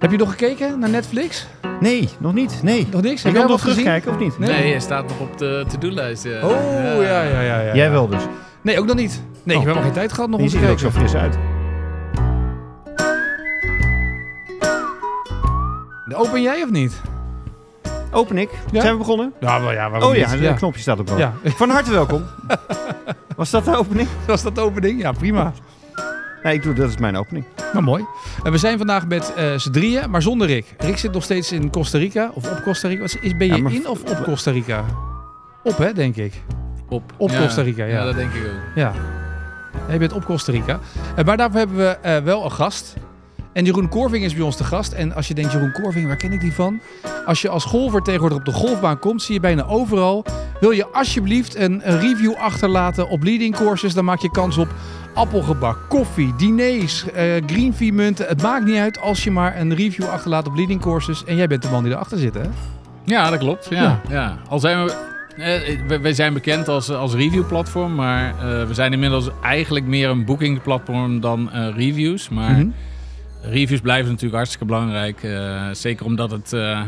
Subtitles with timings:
[0.00, 1.46] Heb je nog gekeken naar Netflix?
[1.80, 2.62] Nee, nog niet.
[2.62, 2.86] Nee.
[2.90, 3.18] Nog niks?
[3.18, 4.38] Ik Heb wil jij nog terugkijken of niet?
[4.38, 4.48] Nee.
[4.50, 6.24] Nee, hij staat nog op de to-do-lijst.
[6.24, 6.46] ja.
[6.46, 6.50] Oh,
[7.02, 7.60] ja, ja, ja.
[7.60, 7.74] ja.
[7.74, 8.22] Jij wel dus.
[8.62, 9.22] Nee, ook nog niet.
[9.42, 9.66] Nee, ik Oh.
[9.66, 10.92] heb helemaal geen tijd gehad nog om te ziet er ook kijken.
[10.92, 11.38] zo fris uit.
[16.14, 17.00] Open jij of niet?
[18.10, 18.50] Open ik.
[18.72, 18.80] Ja?
[18.80, 19.32] Zijn we begonnen?
[19.40, 20.40] Ja, wel, ja waarom Oh ja, niet?
[20.40, 21.18] het knopje staat op rood.
[21.18, 21.32] Ja.
[21.44, 22.24] Van harte welkom.
[23.36, 24.08] Was dat de opening?
[24.26, 25.00] Was dat de opening?
[25.00, 25.52] Ja, prima.
[26.42, 27.44] Nee, ik doe, dat is mijn opening.
[27.72, 28.04] Nou, mooi.
[28.42, 30.74] En we zijn vandaag met eh z'n drieën, maar zonder Rick.
[30.78, 33.02] Rick zit nog steeds in Costa Rica, of op Costa Rica.
[33.02, 34.84] Is, ben je Ja, in of op Costa Rica?
[35.62, 36.32] Op, hè, denk ik.
[36.88, 37.92] Op, Op Costa Rica, ja.
[37.94, 38.74] Ja, dat denk ik ook.
[38.74, 38.92] Ja.
[39.86, 40.80] Ja, je bent op Costa Rica.
[41.16, 42.94] Eh, maar daarvoor hebben we eh, wel een gast.
[43.52, 44.92] En Jeroen Korving is bij ons de gast.
[44.92, 46.80] En als je denkt, Jeroen Korving, waar ken ik die van?
[47.26, 50.24] Als je als golfer tegenwoordig op de golfbaan komt, zie je bijna overal.
[50.60, 54.68] Wil je alsjeblieft een, een review achterlaten op leading courses, dan maak je kans op
[55.14, 58.26] appelgebak, koffie, diners, eh green fee munten.
[58.28, 61.24] Het maakt niet uit als je maar een review achterlaat op leading courses.
[61.24, 62.42] En jij bent de man die erachter zit, hè?
[63.04, 63.66] Ja, dat klopt.
[63.70, 64.00] Ja, Ja.
[64.08, 64.36] ja.
[64.48, 64.92] Al zijn we,
[65.36, 70.08] eh, we, wij zijn bekend als, als review-platform, maar eh, we zijn inmiddels eigenlijk meer
[70.08, 72.28] een booking-platform dan eh, reviews.
[72.28, 72.66] Maar Mhm.
[73.42, 75.22] reviews blijven natuurlijk hartstikke belangrijk.
[75.22, 76.80] eh, zeker omdat het, eh,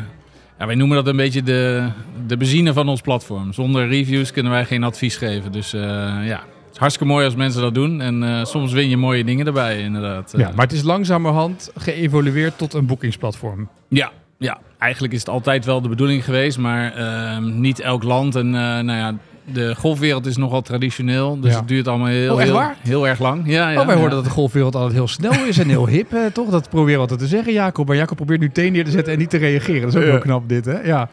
[0.58, 1.88] ja, wij noemen dat een beetje de,
[2.26, 3.52] de benzine van ons platform.
[3.52, 5.52] Zonder reviews kunnen wij geen advies geven.
[5.52, 5.80] Dus eh,
[6.24, 6.40] ja,
[6.82, 8.00] hartstikke mooi als mensen dat doen.
[8.00, 10.34] En eh, soms win je mooie dingen erbij, inderdaad.
[10.36, 13.68] Ja, Eh, maar het is langzamerhand geëvolueerd tot een boekingsplatform.
[13.88, 18.34] Ja, ja, eigenlijk is het altijd wel de bedoeling geweest, maar ehm, niet elk land.
[18.36, 19.14] En eh, nou ja,
[19.52, 21.58] de golfwereld is nogal traditioneel, dus Ja.
[21.58, 23.42] het duurt allemaal heel, Oh, heel, heel erg lang.
[23.46, 24.00] Ja, ja, oh, wij ja.
[24.00, 26.50] hoorden dat de golfwereld altijd heel snel is en heel hip, hè, toch?
[26.50, 27.86] Dat proberen we altijd te zeggen, Jacob.
[27.86, 29.80] Maar Jacob probeert nu thee neer te zetten en niet te reageren.
[29.82, 30.80] Dat is ook wel knap, dit, hè?
[30.80, 31.08] Ja.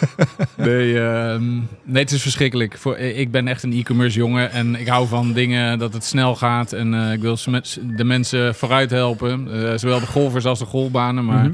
[0.56, 1.52] Nee, ehm,
[1.84, 2.78] nee, het is verschrikkelijk.
[2.78, 6.34] Voor, ik ben echt een e-commerce jongen en ik hou van dingen dat het snel
[6.36, 6.72] gaat.
[6.72, 7.36] En eh, ik wil
[7.96, 11.24] de mensen vooruit helpen, eh, zowel de golfers als de golfbanen.
[11.24, 11.52] Maar Mhm.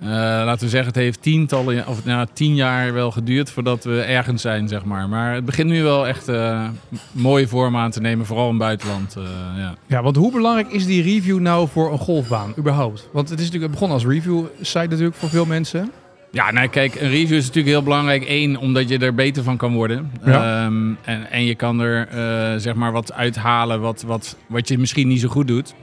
[0.00, 0.08] eh,
[0.44, 4.42] laten we zeggen, het heeft tientallen, of nou, tien jaar wel geduurd voordat we ergens
[4.42, 5.08] zijn, zeg maar.
[5.08, 6.68] Maar het begint nu wel echt eh,
[7.12, 9.16] mooie vorm aan te nemen, vooral in het buitenland.
[9.16, 9.22] eh,
[9.58, 9.74] ja.
[9.86, 13.08] ja, want hoe belangrijk is die review nou voor een golfbaan, überhaupt?
[13.12, 15.90] Want het is natuurlijk het begon als review-site natuurlijk voor veel mensen.
[16.36, 18.24] Ja, nou kijk, een review is natuurlijk heel belangrijk.
[18.28, 20.10] Eén, omdat je er beter van kan worden.
[20.24, 20.64] Ja.
[20.64, 24.78] Ehm, en, en je kan er eh, zeg maar wat uithalen wat, wat, wat je
[24.78, 25.74] misschien niet zo goed doet.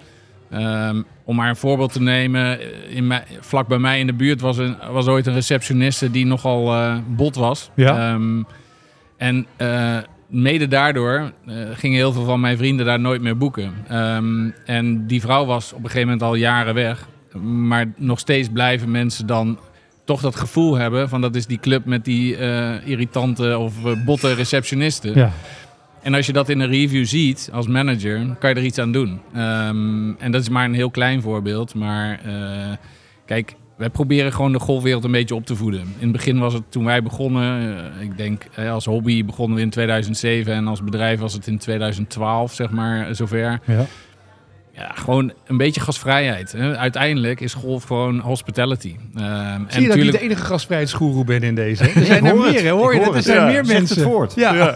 [0.49, 2.59] Ehm, om maar een voorbeeld te nemen.
[2.89, 6.25] In mij, vlak bij mij in de buurt was, een, was ooit een receptioniste die
[6.25, 7.71] nogal eh, bot was.
[7.75, 8.11] Ja.
[8.11, 8.43] Ehm,
[9.17, 9.97] en eh,
[10.27, 13.73] mede daardoor eh, gingen heel veel van mijn vrienden daar nooit meer boeken.
[14.65, 17.07] En die vrouw was op een gegeven moment al jaren weg.
[17.41, 19.57] Maar nog steeds blijven mensen dan
[20.03, 24.05] toch dat gevoel hebben van dat is die club met die eh, irritante of eh,
[24.05, 25.15] botte receptionisten.
[25.15, 25.31] Ja.
[26.01, 28.91] En als je dat in een review ziet als manager, kan je er iets aan
[28.91, 29.21] doen.
[29.33, 31.75] Ehm, en dat is maar een heel klein voorbeeld.
[31.75, 32.75] Maar eh,
[33.25, 35.81] kijk, wij proberen gewoon de golfwereld een beetje op te voeden.
[35.81, 39.69] In het begin was het toen wij begonnen, ik denk als hobby begonnen we in
[39.69, 43.59] 2007 en als bedrijf was het in 2012, zeg maar, zover.
[43.65, 43.85] ja.
[44.75, 46.51] Ja, gewoon een beetje gasvrijheid.
[46.51, 46.77] Hè.
[46.77, 48.95] Uiteindelijk is golf gewoon hospitality.
[49.15, 51.83] Ehm, en Zie je dat ik niet de enige gastvrijheidsgoeroe ben in deze?
[51.89, 52.69] Er zijn er meer, hè?
[52.69, 53.15] hoor je dat?
[53.15, 53.95] Er zijn Ja, meer mensen.
[53.95, 54.33] het woord.
[54.43, 54.73] Ja.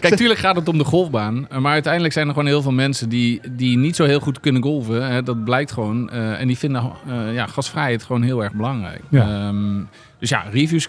[0.00, 1.46] Kijk, tuurlijk gaat het om de golfbaan.
[1.58, 4.62] Maar uiteindelijk zijn er gewoon heel veel mensen die, die niet zo heel goed kunnen
[4.62, 5.10] golven.
[5.10, 5.22] Hè.
[5.22, 6.10] Dat blijkt gewoon.
[6.10, 9.02] Eh, en die vinden eh, ja, gasvrijheid gewoon heel erg belangrijk.
[9.10, 9.48] Ja.
[9.48, 9.82] Ehm,
[10.18, 10.88] dus ja, reviews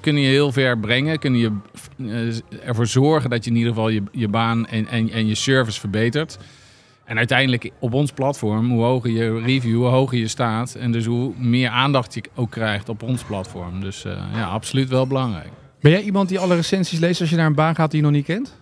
[0.00, 1.18] kunnen je heel ver brengen.
[1.18, 1.50] Kunnen je
[1.98, 5.34] eh, ervoor zorgen dat je in ieder geval je, je baan en, en, en je
[5.34, 6.38] service verbetert.
[7.08, 10.74] En uiteindelijk op ons platform, hoe hoger je review, hoe hoger je staat.
[10.74, 13.80] En dus hoe meer aandacht je ook krijgt op ons platform.
[13.80, 15.48] Dus eh, ja, absoluut wel belangrijk.
[15.80, 18.06] Ben jij iemand die alle recensies leest als je naar een baan gaat die je
[18.06, 18.56] nog niet kent?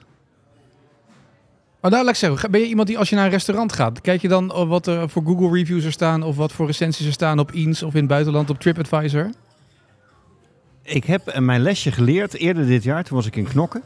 [1.80, 4.00] Oh, nou, laat ik zeggen, ben je iemand die als je naar een restaurant gaat,
[4.00, 7.12] kijk je dan wat er voor Google reviews er staan of wat voor recensies er
[7.12, 9.30] staan op Eens of in het buitenland op TripAdvisor?
[10.82, 13.04] Ik heb eh, mijn lesje geleerd eerder dit jaar.
[13.04, 13.82] Toen was ik in Knokken.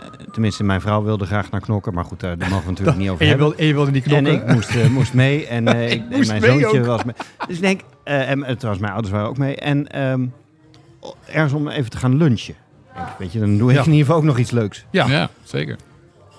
[0.00, 1.94] Eh, tenminste, mijn vrouw wilde graag naar Knokken.
[1.94, 3.48] Maar goed, daar, daar mogen we natuurlijk niet over En je, hebben.
[3.50, 4.48] wil, en je wilde niet En knokken?
[4.48, 5.46] ik moest, eh, moest mee.
[5.46, 6.86] En, eh, ik, en mijn mee zoontje ook.
[6.86, 7.14] was mee.
[7.46, 9.56] Dus ik denk, eh, en eh, trouwens, mijn ouders waren ook mee.
[9.56, 10.26] En ehm,
[11.26, 12.54] ergens om even te gaan lunchen.
[12.94, 13.82] Denk, weet je, dan doe ik Ja.
[13.82, 14.84] in ieder geval ook nog iets leuks.
[14.90, 15.06] Ja.
[15.06, 15.76] ja zeker.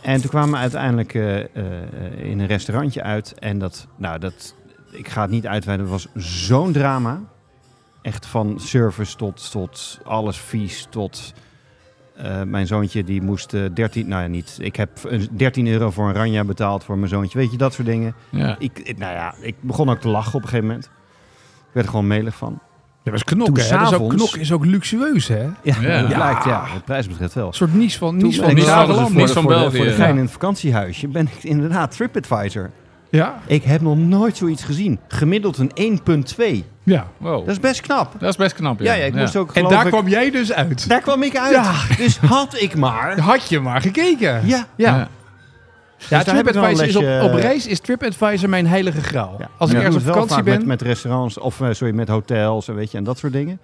[0.02, 1.46] En toen kwamen we uiteindelijk eh, eh,
[2.18, 3.34] in een restaurantje uit.
[3.40, 4.56] En dat, nou, dat,
[4.92, 7.20] ik ga het niet uitweiden, het was zo'n drama.
[8.02, 11.34] Echt van service tot, tot alles vies, tot...
[12.18, 15.92] eh, mijn zoontje die moest eh 13, nou ja niet, ik heb een 13 euro
[15.92, 17.38] voor een ranja betaald voor mijn zoontje.
[17.38, 18.14] Weet je, dat soort dingen.
[18.30, 18.56] Ja.
[18.60, 20.86] Ik, ik- nou ja, ik begon ook te lachen op een gegeven moment.
[21.58, 22.60] Ik werd er gewoon melig van.
[23.04, 23.78] Ja, dat is knokken, hè?
[23.78, 25.44] Dat is ook, knokken is ook luxueus, hè?
[25.44, 26.02] Een Ja, Ja.
[26.02, 26.66] dat blijkt, ja.
[26.74, 27.54] Wat prijs betreft wel.
[27.54, 28.56] soort nies van, nies van van- voor,
[29.26, 32.70] de- van voor, de, België, voor de gein in het vakantiehuisje ben ik inderdaad TripAdvisor
[33.10, 33.40] Ja?
[33.46, 35.00] Ik heb nog nooit zoiets gezien.
[35.08, 36.64] Gemiddeld een 1,2.
[36.94, 37.08] Ja.
[37.18, 37.40] Wow.
[37.46, 38.12] Dat is best knap.
[38.20, 40.54] Dat is best knap, Ja, ja, ik moest ook En daar ik- kwam jij dus
[40.54, 40.90] uit.
[40.90, 41.54] Daar kwam ik uit.
[41.54, 41.74] Ja.
[41.98, 43.20] Dus had ik maar.
[43.32, 44.48] Had je maar gekeken.
[44.48, 44.66] Ja.
[44.76, 44.96] Ja.
[44.98, 45.08] Ja.
[46.10, 49.36] Ja, TripAdvisor is op, op reis is TripAdvisor mijn heilige graal.
[49.40, 49.48] Ja.
[49.58, 52.68] Als ik Ja, ergens op vakantie ben, Met, met restaurants, of eh, sorry, met hotels
[52.68, 53.60] en weet je, en dat soort dingen.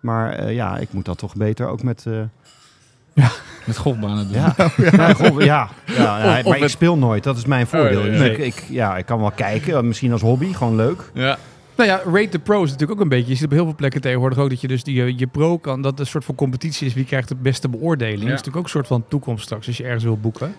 [0.00, 2.04] Maar eh, ja, ik moet dat toch beter ook met...
[2.06, 3.24] eh,
[3.64, 4.36] Met golfbanen doen.
[4.36, 4.54] ja,
[4.90, 7.24] ja, goh, ja, ja, ja, of maar ik met- speel nooit.
[7.24, 8.00] Dat is mijn voordeel.
[8.00, 8.26] Oh, ja, Dus ja.
[8.26, 11.10] ik, ik, ja, ik kan wel kijken, misschien als hobby, gewoon leuk.
[11.14, 11.38] Ja.
[11.76, 13.30] Nou ja, Rate the Pro is natuurlijk ook een beetje.
[13.30, 15.58] Je ziet op heel veel plekken tegenwoordig ook dat je dus die, eh, je pro
[15.58, 15.82] kan.
[15.82, 16.94] Dat een soort van competitie is.
[16.94, 18.20] Wie krijgt de beste beoordeling?
[18.20, 20.54] Dat is natuurlijk ook een soort van toekomst straks als je ergens wil boeken.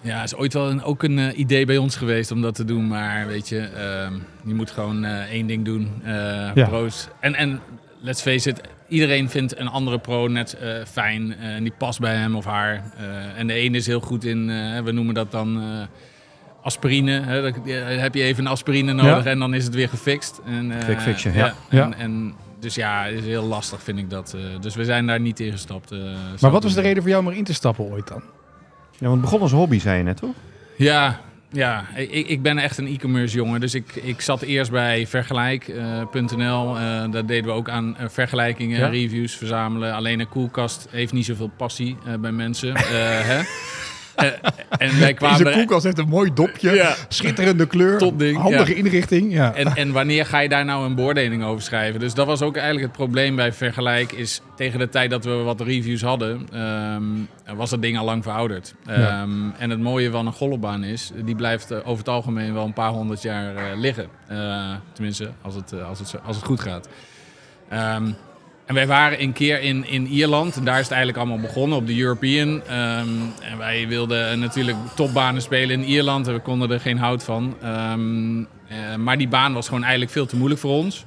[0.00, 2.64] Ja, is ooit wel een, ook een eh, idee bij ons geweest om dat te
[2.64, 2.88] doen.
[2.88, 4.12] Maar weet je, ehm,
[4.44, 5.90] je moet gewoon eh, één ding doen.
[6.54, 6.66] Ja.
[6.68, 7.08] Pro's.
[7.20, 7.60] En, en
[8.00, 10.56] let's face it, iedereen vindt een andere pro net
[10.86, 11.36] fijn.
[11.36, 12.82] en die past bij hem of haar.
[13.36, 14.46] En de ene is heel goed in,
[14.84, 15.62] we noemen dat dan
[16.68, 17.20] aspirine.
[17.20, 17.42] Hè?
[17.42, 17.52] Dan
[17.98, 20.40] heb je even een aspirine nodig en dan is het weer gefixt.
[20.46, 21.54] En, eh, Quick ja.
[21.70, 21.82] Ja.
[21.84, 24.34] En, en, dus ja, het is heel lastig vind ik dat.
[24.36, 25.90] eh, dus we zijn daar niet in gestapt.
[25.92, 25.98] eh,
[26.40, 28.22] Maar wat was de reden voor jou om erin te stappen ooit dan?
[28.92, 30.34] Ja, want het begon als hobby, zei je net, toch?
[30.76, 31.20] Ja,
[31.52, 31.84] ja.
[31.96, 33.60] Ik, ik ben echt een e-commerce jongen.
[33.60, 36.76] Dus ik, ik zat eerst bij vergelijk.nl.
[36.78, 38.88] Eh daar deden we ook aan vergelijkingen, Ja.
[38.88, 39.92] reviews verzamelen.
[39.94, 42.74] Alleen een koelkast heeft niet zoveel passie eh, bij mensen.
[42.74, 42.82] Eh,
[43.32, 43.40] hè?
[44.18, 44.26] Eh,
[44.78, 46.74] en wij kwamen Deze koelkast heeft een mooi dopje.
[46.74, 46.94] Ja.
[47.08, 47.98] Schitterende kleur.
[47.98, 48.76] Topding, Handige ja.
[48.76, 49.32] inrichting.
[49.32, 49.54] Ja.
[49.54, 52.00] En, en wanneer ga je daar nou een beoordeling over schrijven?
[52.00, 54.12] Dus dat was ook eigenlijk het probleem bij Vergelijk.
[54.12, 58.22] Is tegen de tijd dat we wat reviews hadden, ehm, was dat ding al lang
[58.22, 58.74] verouderd.
[58.84, 58.94] Ja.
[58.94, 62.64] Ehm, en het mooie van een golfbaan is, die blijft eh, over het algemeen wel
[62.64, 64.08] een paar honderd jaar eh, liggen.
[64.26, 66.88] Eh, tenminste, als het, als, het, als het goed gaat.
[67.68, 68.10] Ehm,
[68.68, 70.56] en wij waren een keer in, in Ierland.
[70.56, 72.62] En daar is het eigenlijk allemaal begonnen op de European.
[72.66, 73.08] Ehm,
[73.40, 76.26] en wij wilden natuurlijk topbanen spelen in Ierland.
[76.26, 77.56] En we konden er geen hout van.
[77.62, 81.04] Ehm, eh, maar die baan was gewoon eigenlijk veel te moeilijk voor ons.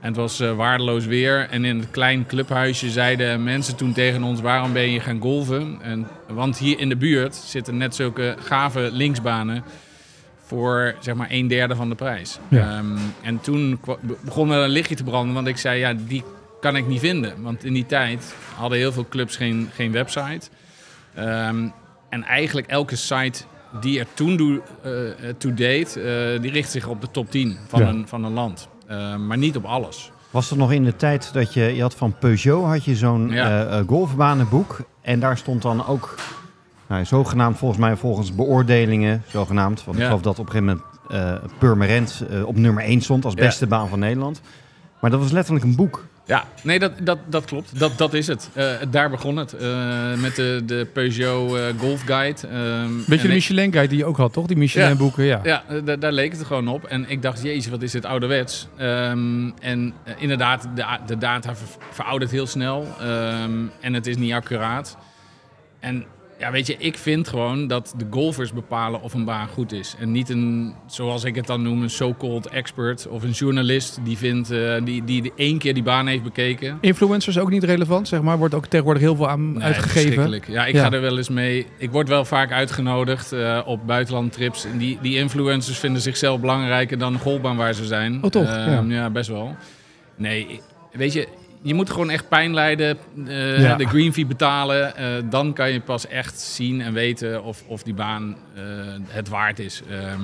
[0.00, 1.48] En het was eh, waardeloos weer.
[1.50, 4.40] En in het klein clubhuisje zeiden mensen toen tegen ons...
[4.40, 5.78] waarom ben je gaan golven?
[5.82, 9.64] En, want hier in de buurt zitten net zulke gave linksbanen...
[10.46, 12.38] voor zeg maar een derde van de prijs.
[12.48, 12.76] Ja.
[12.76, 13.80] Ehm, en toen
[14.24, 15.34] begon er een lichtje te branden.
[15.34, 16.24] Want ik zei, ja, die
[16.60, 17.42] kan ik niet vinden.
[17.42, 20.48] Want in die tijd hadden heel veel clubs geen, geen website.
[21.14, 21.68] Ehm,
[22.08, 23.42] en eigenlijk elke site
[23.80, 26.00] die er toen doe, eh, eh, to date,
[26.34, 27.88] eh, die richt zich op de top 10 van, Ja.
[27.88, 28.68] een, van een land.
[28.86, 30.10] Ehm, maar niet op alles.
[30.30, 33.28] Was dat nog in de tijd dat je, je had van Peugeot had je zo'n
[33.30, 33.82] Ja.
[33.86, 34.80] golfbanenboek.
[35.02, 36.14] En daar stond dan ook,
[36.88, 39.84] nou, zogenaamd volgens mij volgens beoordelingen, zogenaamd.
[39.84, 43.66] Want ik geloof dat op een gegeven moment Purmerend op nummer 1 stond als beste
[43.66, 44.40] baan van Nederland.
[45.00, 46.04] Maar dat was letterlijk een boek.
[46.30, 47.78] Ja, nee, dat, dat, dat klopt.
[47.78, 48.50] Dat, dat is het.
[48.52, 49.52] Eh, daar begon het.
[49.52, 52.46] Eh, met de, de Peugeot eh, Golf Guide.
[52.48, 54.46] Ehm, Weet je en de Michelin Guide die je ook had, toch?
[54.46, 55.40] Die Michelin boeken, ja.
[55.42, 56.84] Ja, da- daar leek het gewoon op.
[56.84, 58.68] En ik dacht, jezus, wat is dit ouderwets.
[58.76, 62.86] Ehm, en inderdaad, de, de data ver- veroudert heel snel.
[63.00, 64.96] Ehm, en het is niet accuraat.
[65.80, 66.04] En
[66.40, 69.94] ja, weet je, ik vind gewoon dat de golfers bepalen of een baan goed is.
[69.98, 74.18] En niet een, zoals ik het dan noem, een so-called expert of een journalist die
[74.18, 76.78] vindt, eh, die, die de één keer die baan heeft bekeken.
[76.80, 78.38] Influencers ook niet relevant, zeg maar.
[78.38, 80.40] Wordt ook tegenwoordig heel veel aan Nee, uitgegeven.
[80.46, 80.82] Ja, ik Ja.
[80.84, 81.66] ga er wel eens mee.
[81.78, 84.64] Ik word wel vaak uitgenodigd eh, op buitenlandtrips.
[84.64, 88.24] En die, die influencers vinden zichzelf belangrijker dan de golfbaan waar ze zijn.
[88.24, 88.46] Oh, toch?
[88.46, 88.96] Ehm, Ja.
[89.00, 89.10] ja.
[89.10, 89.56] best wel.
[90.16, 90.60] Nee,
[90.92, 91.28] weet je,
[91.62, 93.76] je moet gewoon echt pijn lijden, eh, Ja.
[93.76, 94.96] de green fee betalen.
[94.96, 98.62] eh, dan kan je pas echt zien en weten of, of die baan eh,
[99.08, 99.82] het waard is.
[99.90, 100.20] Ehm,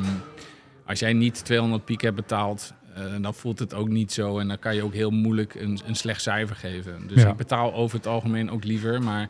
[0.87, 2.73] als jij niet 200 piek hebt betaald,
[3.21, 4.39] dan voelt het ook niet zo.
[4.39, 7.07] En dan kan je ook heel moeilijk een, een slecht cijfer geven.
[7.07, 7.29] Dus Ja.
[7.31, 9.03] ik betaal over het algemeen ook liever.
[9.03, 9.29] Maar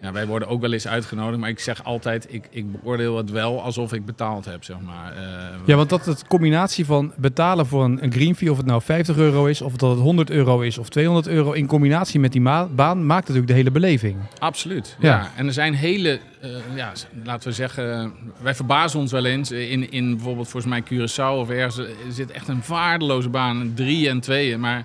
[0.00, 1.38] ja, wij worden ook wel eens uitgenodigd.
[1.40, 5.12] Maar ik zeg altijd, ik, ik beoordeel het wel alsof ik betaald heb, zeg maar.
[5.16, 5.22] Eh,
[5.64, 8.82] Ja, want dat het combinatie van betalen voor een, een green fee, of het nou
[8.82, 12.32] 50 euro is, of dat het 100 euro is, of 200 euro, in combinatie met
[12.32, 14.16] die ma- baan, maakt natuurlijk de hele beleving.
[14.38, 14.96] Absoluut.
[15.00, 15.08] Ja.
[15.08, 15.30] Ja.
[15.36, 16.92] En er zijn hele, eh, ja,
[17.24, 18.12] laten we zeggen,
[18.42, 19.50] wij verbazen ons wel eens.
[19.50, 24.08] In, in bijvoorbeeld volgens mij Curaçao of ergens, er zit echt een waardeloze baan, drie
[24.08, 24.60] en tweeën.
[24.60, 24.84] Maar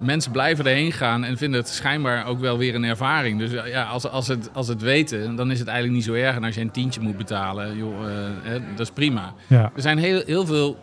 [0.00, 3.38] mensen blijven erheen gaan en vinden het schijnbaar ook wel weer een ervaring.
[3.38, 6.12] Dus eh, ja, als, als, het, als het weten, dan is het eigenlijk niet zo
[6.14, 6.36] erg.
[6.36, 9.34] En als je een tientje moet betalen, joh, eh, hè, dat is prima.
[9.46, 9.70] Ja.
[9.74, 10.76] Er zijn heel, heel veel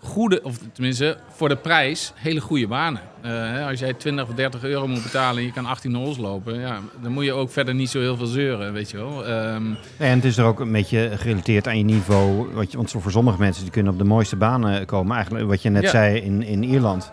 [0.00, 3.00] goede, of tenminste voor de prijs, hele goede banen.
[3.20, 6.16] Eh, hè, als jij 20 of 30 euro moet betalen en je kan 18 holes
[6.16, 9.26] lopen, ja, dan moet je ook verder niet zo heel veel zeuren, weet je wel.
[9.26, 9.62] Ehm,
[9.98, 12.48] En het is er ook een beetje gerelateerd aan je niveau.
[12.54, 15.14] Wat je, want voor sommige mensen die kunnen op de mooiste banen komen.
[15.14, 15.90] Eigenlijk wat je net Ja.
[15.90, 17.12] zei in, in Ierland.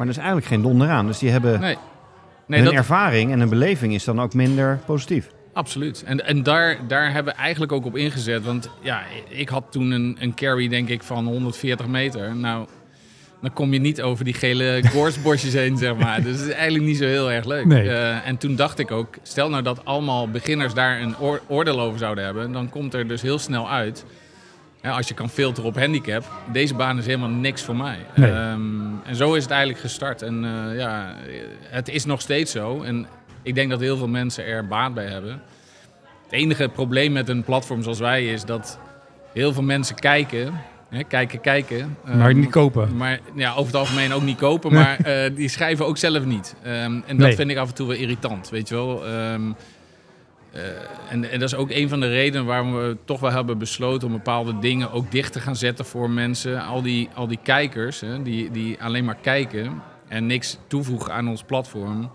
[0.00, 1.06] Maar er is eigenlijk geen donder aan.
[1.06, 1.76] Dus die hebben nee,
[2.46, 5.30] nee hun dat, ervaring en hun beleving is dan ook minder positief.
[5.52, 6.02] Absoluut.
[6.06, 8.44] En, en daar, daar hebben we eigenlijk ook op ingezet.
[8.44, 12.36] Want ja, ik had toen een, een carry, denk ik, van 140 meter.
[12.36, 12.66] Nou,
[13.40, 16.22] dan kom je niet over die gele gorstbosjes heen, zeg maar.
[16.22, 17.64] Dus het is eigenlijk niet zo heel erg leuk.
[17.64, 17.90] Nee.
[17.90, 21.80] Eh, en toen dacht ik ook, stel nou dat allemaal beginners daar een oor- oordeel
[21.80, 24.04] over zouden hebben, dan komt er dus heel snel uit.
[24.82, 27.98] Ja, als je kan filteren op handicap, deze baan is helemaal niks voor mij.
[28.14, 28.30] Nee.
[28.30, 28.60] Ehm,
[29.04, 30.22] en zo is het eigenlijk gestart.
[30.22, 31.14] En eh, ja,
[31.62, 32.82] het is nog steeds zo.
[32.82, 33.06] En
[33.42, 35.42] ik denk dat heel veel mensen er baat bij hebben.
[36.22, 38.78] Het enige probleem met een platform zoals wij is dat
[39.32, 40.52] heel veel mensen kijken,
[40.88, 41.96] hè, kijken, kijken.
[42.04, 42.96] Maar ehm, niet kopen.
[42.96, 46.54] maar ja, over het algemeen ook niet kopen, maar eh, die schrijven ook zelf niet.
[46.62, 47.34] Ehm, en dat Nee.
[47.34, 49.02] vind ik af en toe wel irritant, weet je wel.
[50.52, 50.62] Eh,
[51.10, 54.06] en, en dat is ook een van de redenen waarom we toch wel hebben besloten
[54.08, 56.62] om bepaalde dingen ook dicht te gaan zetten voor mensen.
[56.62, 61.28] Al die, al die kijkers, hè, die, die alleen maar kijken en niks toevoegen aan
[61.28, 62.10] ons platform.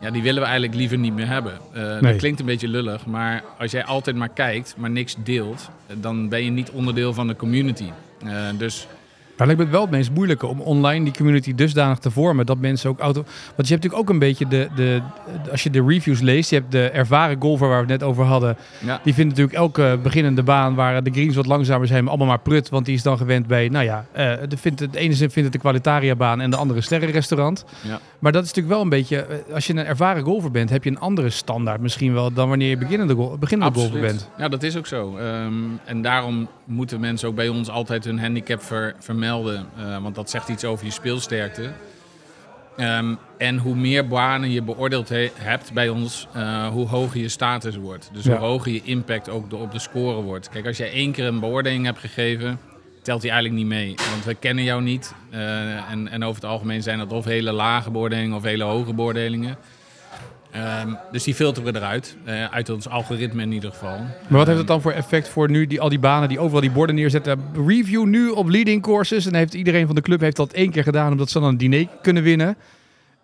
[0.00, 1.58] Ja, die willen we eigenlijk liever niet meer hebben.
[1.72, 2.00] Eh, Nee.
[2.00, 5.96] Dat klinkt een beetje lullig, maar als jij altijd maar kijkt, maar niks deelt, eh,
[6.00, 7.90] dan ben je niet onderdeel van de community.
[8.56, 8.86] Dus
[9.38, 12.46] Maar lijkt me het wel het meest moeilijke om online die community dusdanig te vormen
[12.46, 13.22] dat mensen ook auto.
[13.22, 15.00] Want je hebt natuurlijk ook een beetje de, de,
[15.50, 18.24] als je de reviews leest, je hebt de ervaren golfer waar we het net over
[18.24, 18.56] hadden.
[18.84, 22.38] ja, Die vindt natuurlijk elke beginnende baan waar de greens wat langzamer zijn, allemaal maar
[22.40, 22.68] prut.
[22.68, 25.34] Want die is dan gewend bij, nou ja, eh, de, vindt het, de ene vindt
[25.34, 27.64] het de Qualitaria baan en de andere sterrenrestaurant.
[27.82, 28.00] Ja.
[28.18, 30.84] Maar dat is natuurlijk wel een beetje, eh, als je een ervaren golfer bent, heb
[30.84, 34.28] je een andere standaard misschien wel dan wanneer je beginnende, gol- beginnende golfer bent.
[34.38, 35.16] Ja, dat is ook zo.
[35.16, 35.52] Ehm,
[35.84, 39.26] en daarom moeten mensen ook bij ons altijd hun handicap ver- vermelden.
[39.36, 41.70] Eh, want dat zegt iets over je speelsterkte.
[42.76, 47.28] Ehm, en hoe meer banen je beoordeeld he- hebt bij ons, eh, hoe hoger je
[47.28, 48.10] status wordt.
[48.12, 48.30] Dus Ja.
[48.30, 50.48] hoe hoger je impact ook de- op de score wordt.
[50.48, 52.60] Kijk, als jij één keer een beoordeling hebt gegeven,
[53.02, 53.94] telt die eigenlijk niet mee.
[54.10, 55.14] Want we kennen jou niet.
[55.30, 58.94] Eh, en, en over het algemeen zijn dat of hele lage beoordelingen of hele hoge
[58.94, 59.56] beoordelingen.
[60.64, 62.16] Ehm, dus die filteren we eruit.
[62.24, 63.98] eh, uit ons algoritme in ieder geval.
[63.98, 66.60] Maar wat heeft het dan voor effect voor nu die, al die banen die overal
[66.60, 67.40] die borden neerzetten?
[67.66, 69.26] Review nu op leading courses.
[69.26, 71.56] En heeft iedereen van de club heeft dat één keer gedaan omdat ze dan een
[71.58, 72.56] diner kunnen winnen.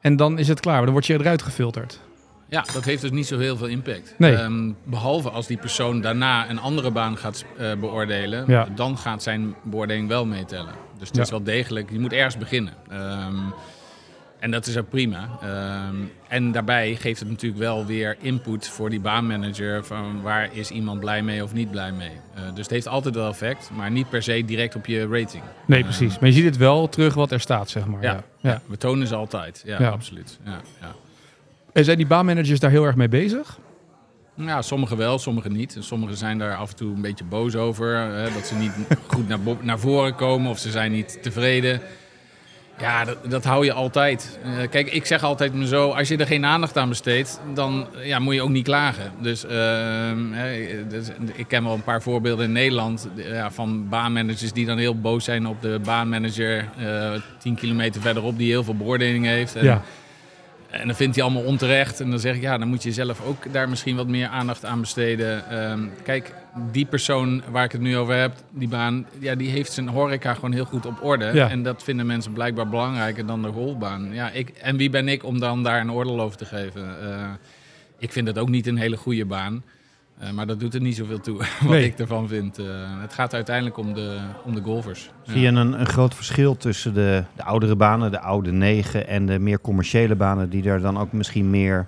[0.00, 0.75] En dan is het klaar.
[0.75, 2.00] Maar dan word je eruit gefilterd.
[2.49, 4.14] Ja, dat heeft dus niet zo heel veel impact.
[4.19, 4.35] Nee.
[4.37, 8.67] Ehm, behalve als die persoon daarna een andere baan gaat eh, beoordelen, Ja.
[8.75, 10.73] dan gaat zijn beoordeling wel meetellen.
[10.99, 11.23] Dus het Ja.
[11.23, 12.73] is wel degelijk, je moet ergens beginnen.
[12.91, 13.35] Ehm,
[14.45, 15.29] en dat is ook prima.
[15.43, 15.95] Ehm,
[16.29, 21.01] en daarbij geeft het natuurlijk wel weer input voor die baanmanager van waar is iemand
[21.01, 22.11] blij mee of niet blij mee.
[22.35, 25.43] Eh, dus het heeft altijd wel effect, maar niet per se direct op je rating.
[25.67, 26.19] Nee, precies.
[26.19, 28.03] Maar je ziet het wel terug wat er staat, zeg maar.
[28.03, 28.23] Ja, Ja.
[28.41, 28.51] ja.
[28.51, 28.61] Ja.
[28.67, 29.63] we tonen ze altijd.
[29.67, 30.39] Ja, absoluut.
[30.45, 30.95] Ja, ja.
[31.73, 33.59] En zijn die baanmanagers daar heel erg mee bezig?
[34.37, 35.77] Ja, sommigen wel, sommigen niet.
[35.81, 37.97] Sommigen zijn daar af en toe een beetje boos over.
[37.97, 38.73] Hè, dat ze niet
[39.13, 41.81] goed naar, naar voren komen of ze zijn niet tevreden.
[42.81, 44.38] Ja, dat, hou je altijd.
[44.45, 47.87] Eh, kijk, ik zeg altijd me zo, als je er geen aandacht aan besteedt, dan
[48.02, 49.12] ja, moet je ook niet klagen.
[49.21, 50.19] Dus, ehm,
[50.88, 54.78] dus ik ken wel een paar voorbeelden in Nederland eh, ja, van baanmanagers die dan
[54.78, 59.57] heel boos zijn op de baanmanager eh 10 kilometer verderop die heel veel beoordelingen heeft.
[59.57, 59.83] En, Ja.
[60.81, 62.00] En dan vindt hij allemaal onterecht.
[62.00, 64.64] En dan zeg ik, ja, dan moet je zelf ook daar misschien wat meer aandacht
[64.64, 65.50] aan besteden.
[65.50, 66.33] Ehm, kijk,
[66.73, 70.35] die persoon waar ik het nu over heb, die baan, ja, die heeft zijn horeca
[70.35, 71.31] gewoon heel goed op orde.
[71.33, 71.50] Ja.
[71.50, 74.12] En dat vinden mensen blijkbaar belangrijker dan de golfbaan.
[74.12, 77.00] Ja, ik, en wie ben ik om dan daar een oordeel over te geven?
[77.02, 77.31] Eh,
[77.99, 79.62] ik vind het ook niet een hele goede baan.
[80.25, 81.85] Eh, maar dat doet er niet zoveel toe wat Nee.
[81.85, 82.59] ik ervan vind.
[82.59, 82.64] Eh,
[83.00, 85.11] het gaat uiteindelijk om de, om de golfers.
[85.23, 89.26] Zie je een, een groot verschil tussen de, de oudere banen, de oude negen en
[89.26, 91.87] de meer commerciële banen die daar dan ook misschien meer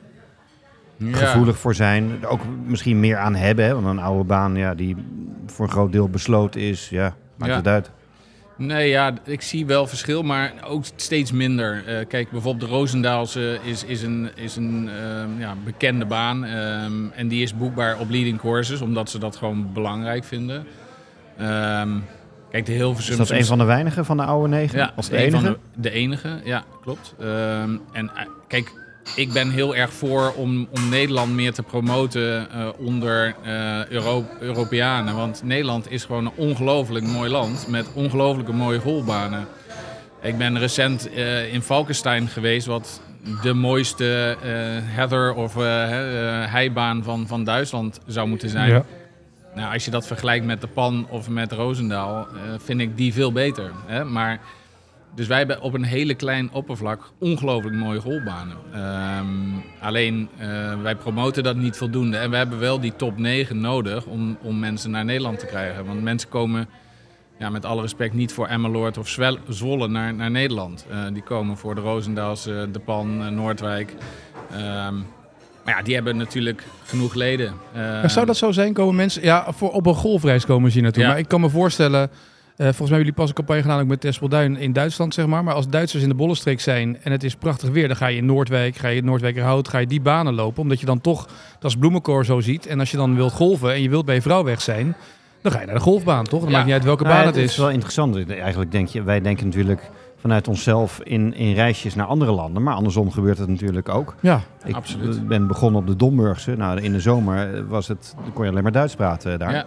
[0.96, 1.16] Ja.
[1.16, 3.64] gevoelig voor zijn, er ook misschien meer aan hebben?
[3.64, 3.74] Hè?
[3.74, 4.96] Want een oude baan ja, die
[5.46, 7.56] voor een groot deel besloten is, ja, maakt Ja.
[7.58, 7.90] het uit.
[8.56, 11.82] Nee, ja, ik zie wel verschil, maar ook steeds minder.
[11.86, 16.44] Eh, kijk, bijvoorbeeld de Roosendaalse is, is een, is een ehm, ja, bekende baan.
[16.44, 20.66] ehm, en die is boekbaar op leading courses, omdat ze dat gewoon belangrijk vinden.
[21.38, 21.90] Ehm,
[22.50, 23.12] kijk, de Hilversum...
[23.12, 24.78] Is dat een van de weinigen van de oude negen?
[24.78, 25.44] Ja, Of de enige?
[25.44, 27.14] De, de enige, ja, klopt.
[27.92, 28.72] En eh, kijk,
[29.14, 33.34] ik ben heel erg voor om, om Nederland meer te promoten eh, onder
[33.88, 35.14] Euro Europeanen.
[35.16, 39.46] Want Nederland is gewoon een ongelooflijk mooi land met ongelooflijke mooie golfbanen.
[40.22, 43.00] Ik ben recent eh, in Valkenstein geweest, wat
[43.42, 44.36] de mooiste
[44.84, 45.62] heather of he-
[46.46, 48.70] heibaan van, van Duitsland zou moeten zijn.
[48.70, 48.84] Ja.
[49.54, 52.26] Nou, als je dat vergelijkt met de Pan of met Roosendaal,
[52.64, 53.70] vind ik die veel beter.
[53.86, 54.04] Hè?
[54.04, 54.40] Maar,
[55.16, 58.56] dus wij hebben op een hele klein oppervlak ongelooflijk mooie golfbanen.
[58.72, 59.26] Ehm,
[59.80, 60.48] alleen, eh,
[60.82, 62.16] wij promoten dat niet voldoende.
[62.16, 65.84] En we hebben wel die top 9 nodig om, om mensen naar Nederland te krijgen.
[65.86, 66.68] Want mensen komen,
[67.38, 69.18] ja, met alle respect, niet voor Emmeloord of
[69.48, 70.86] Zwolle naar, naar Nederland.
[70.90, 73.94] Eh, die komen voor de Roosendaals, eh, de Pan, Noordwijk.
[74.52, 74.94] Ehm,
[75.64, 77.54] Maar ja, die hebben natuurlijk genoeg leden.
[78.06, 78.72] Zou dat zo zijn?
[78.72, 81.02] Komen mensen ja, voor, op een golfreis komen ze hier naartoe.
[81.02, 81.08] Ja.
[81.08, 82.10] Maar ik kan me voorstellen,
[82.56, 85.44] volgens mij hebben jullie pas een campagne gedaan ook met Tespelduin in Duitsland, zeg maar.
[85.44, 88.16] Maar als Duitsers in de Bollenstreek zijn en het is prachtig weer, dan ga je
[88.16, 90.62] in Noordwijk, ga je in Noordwijkerhout, ga je die banen lopen.
[90.62, 91.26] Omdat je dan toch,
[91.58, 92.66] dat is bloemenkoor zo ziet.
[92.66, 94.96] En als je dan wilt golven en je wilt bij je vrouw weg zijn,
[95.42, 96.40] dan ga je naar de golfbaan, toch?
[96.40, 96.54] Dan Ja.
[96.54, 97.56] maakt niet uit welke Nou, baan het is is.
[97.56, 98.30] wel interessant.
[98.30, 102.62] Eigenlijk denk je, wij denken natuurlijk vanuit onszelf in, in reisjes naar andere landen.
[102.62, 104.14] Maar andersom gebeurt het natuurlijk ook.
[104.20, 105.28] Ja, Ik Absoluut.
[105.28, 106.54] ben begonnen op de Domburgse.
[106.56, 109.52] Nou, in de zomer was het, kon je alleen maar Duits praten daar.
[109.52, 109.64] Ja.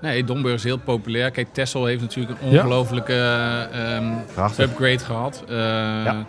[0.00, 1.30] Nee, Domburg is heel populair.
[1.30, 4.12] Kijk, Texel heeft natuurlijk een ongelofelijke eh, ehm,
[4.58, 5.42] upgrade gehad.
[5.48, 5.56] Eh,
[6.04, 6.24] Ja.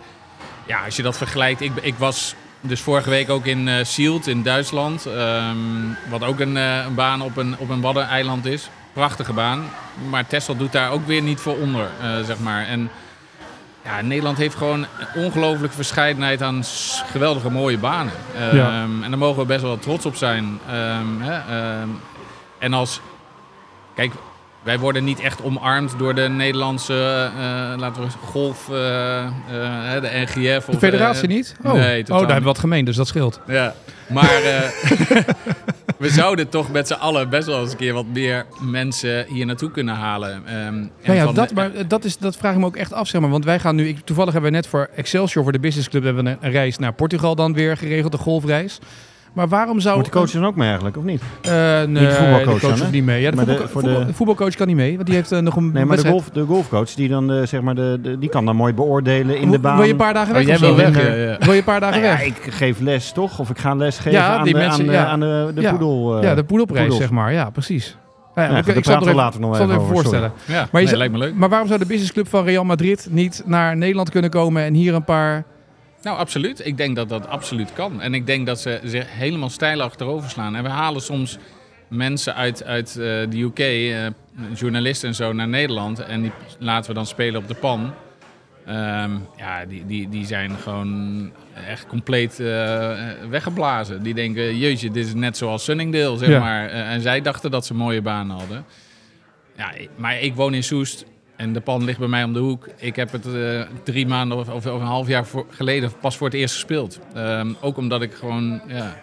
[0.67, 0.83] ja.
[0.85, 1.61] als je dat vergelijkt.
[1.61, 5.05] Ik, ik was dus vorige week ook in eh Sielt in Duitsland.
[5.05, 5.55] ehm,
[6.09, 8.69] wat ook een, eh, een baan op een, op een waddeneiland is.
[8.93, 9.63] Prachtige baan.
[10.09, 12.65] Maar Texel doet daar ook weer niet voor onder, eh, zeg maar.
[12.65, 12.89] En
[13.83, 16.63] ja, Nederland heeft gewoon een ongelooflijke verscheidenheid aan
[17.11, 18.13] geweldige mooie banen.
[18.37, 18.81] Ehm, Ja.
[19.03, 20.59] En daar mogen we best wel trots op zijn.
[20.69, 21.87] Ehm, hè, ehm,
[22.59, 23.01] en als...
[23.97, 24.11] Kijk,
[24.63, 29.31] wij worden niet echt omarmd door de Nederlandse, eh, laten we golf, eh, eh,
[30.01, 30.65] de NGF.
[30.65, 31.55] de of, federatie eh, niet?
[31.63, 33.39] Oh, nee, oh daar hebben we wat gemeen, dus dat scheelt.
[33.47, 33.73] Ja,
[34.09, 34.69] maar eh,
[35.97, 39.45] we zouden toch met z'n allen best wel eens een keer wat meer mensen hier
[39.45, 40.41] naartoe kunnen halen.
[40.45, 40.55] Ehm,
[41.03, 43.07] en Ja, dat, de- maar eh, dat, is, dat vraag ik me ook echt af.
[43.07, 43.29] Zeg maar.
[43.29, 46.03] Want wij gaan nu, ik, toevallig hebben we net voor Excelsior, voor de Business Club,
[46.03, 48.79] hebben we een, een reis naar Portugal dan weer geregeld, een golfreis.
[49.37, 49.95] Maar waarom zou...
[49.95, 51.21] Moet de coach dan ook mee eigenlijk, of niet?
[51.41, 52.89] Eh, nee, de voetbalcoach de coach dan, hoeft hè?
[52.91, 53.21] niet mee.
[53.21, 55.15] Ja, de, Maar de- voetbal- voor de- voetbal- de voetbalcoach kan niet mee, want die
[55.15, 57.75] heeft eh, nog een Nee, maar de, golf, de golfcoach, die dan de, zeg maar
[57.75, 59.75] de, de- die kan dan mooi beoordelen in de baan.
[59.75, 60.65] Wil je een paar dagen Oh, weg jij zo?
[60.65, 61.37] wil weg, eh, ja, ja.
[61.39, 62.27] Wil je een paar dagen Nou ja, weg?
[62.27, 63.39] ik geef les toch?
[63.39, 65.05] Of ik ga les geven Ja, aan, die de, mensen- aan, de, ja.
[65.05, 65.69] aan de, de Ja.
[65.69, 66.17] poedel.
[66.17, 67.33] eh, ja, de poedelprijs, zeg maar.
[67.33, 67.97] Ja, precies.
[68.35, 69.97] Ja, Ja, ik, zal praten het we er later nog even, zal even het even
[70.09, 70.31] over, voorstellen.
[70.45, 71.35] Ja, Maar, nee, lijkt me leuk.
[71.35, 74.93] maar waarom zou de businessclub van Real Madrid niet naar Nederland kunnen komen en hier
[74.93, 75.45] een paar...
[76.01, 76.65] Nou, absoluut.
[76.65, 78.01] Ik denk dat dat absoluut kan.
[78.01, 80.55] En ik denk dat ze zich helemaal stijl achterover slaan.
[80.55, 81.37] En we halen soms
[81.87, 82.95] mensen uit, uit eh,
[83.29, 84.05] de UK, eh,
[84.55, 85.99] journalisten en zo, naar Nederland.
[85.99, 87.93] En die laten we dan spelen op de pan.
[88.65, 91.31] Ehm, ja, die, die, die zijn gewoon
[91.67, 92.97] echt compleet eh,
[93.29, 94.03] weggeblazen.
[94.03, 96.39] Die denken, jeetje, dit is net zoals Sunningdale, zeg Ja.
[96.39, 96.69] maar.
[96.69, 98.65] En zij dachten dat ze mooie banen hadden.
[99.57, 101.05] Ja, maar ik woon in Soest
[101.37, 102.67] en de pan ligt bij mij om de hoek.
[102.77, 106.27] Ik heb het eh, drie maanden of, of, een half jaar voor- geleden pas voor
[106.27, 106.99] het eerst gespeeld.
[107.13, 108.95] Ehm, ook omdat ik gewoon, ja...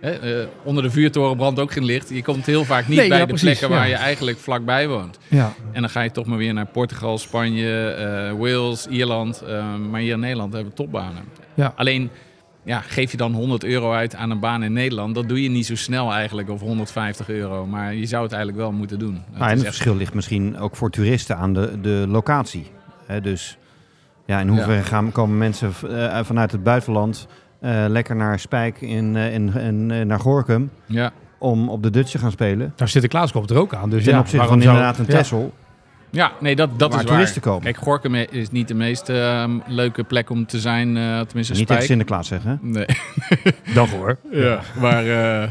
[0.00, 2.08] Hè, eh, onder de vuurtoren brandt ook geen licht.
[2.10, 3.96] Je komt heel vaak niet Nee, bij ja, de precies, plekken waar ja.
[3.96, 5.18] je eigenlijk vlakbij woont.
[5.28, 9.42] Ja, En dan ga je toch maar weer naar Portugal, Spanje, eh, Wales, Ierland.
[9.42, 11.22] Eh, maar hier in Nederland hebben we topbanen.
[11.54, 11.72] Ja.
[11.76, 12.10] Alleen,
[12.68, 15.48] ja, geef je dan 100 euro uit aan een baan in Nederland, dat doe je
[15.48, 17.66] niet zo snel eigenlijk, of 150 euro.
[17.66, 19.14] Maar je zou het eigenlijk wel moeten doen.
[19.14, 22.04] Het Nou, en is het echt- verschil ligt misschien ook voor toeristen aan de, de
[22.08, 22.70] locatie.
[23.06, 23.58] Hè, dus
[24.26, 27.26] ja, in hoeverre gaan, komen mensen eh, vanuit het buitenland
[27.60, 31.12] eh, lekker naar Spijk in, eh, in, in, eh, naar Gorkum ja.
[31.38, 32.72] om op de Dutch te gaan spelen.
[32.76, 33.90] nou Sinterklaas komt er ook aan.
[33.90, 35.12] Dus Ten ja, opzichte van zou- inderdaad een Ja.
[36.10, 37.14] Ja, nee, dat, dat waar is waar.
[37.14, 37.62] toeristen komen.
[37.62, 41.62] Kijk, Gorkum is niet de meest eh, leuke plek om te zijn, eh, tenminste Niet
[41.62, 41.82] Spijk.
[41.82, 42.50] Sinterklaas zeggen.
[42.62, 42.68] hè?
[42.68, 42.86] Nee.
[43.74, 44.16] Dag hoor.
[44.32, 45.06] Ja, maar
[45.42, 45.48] eh,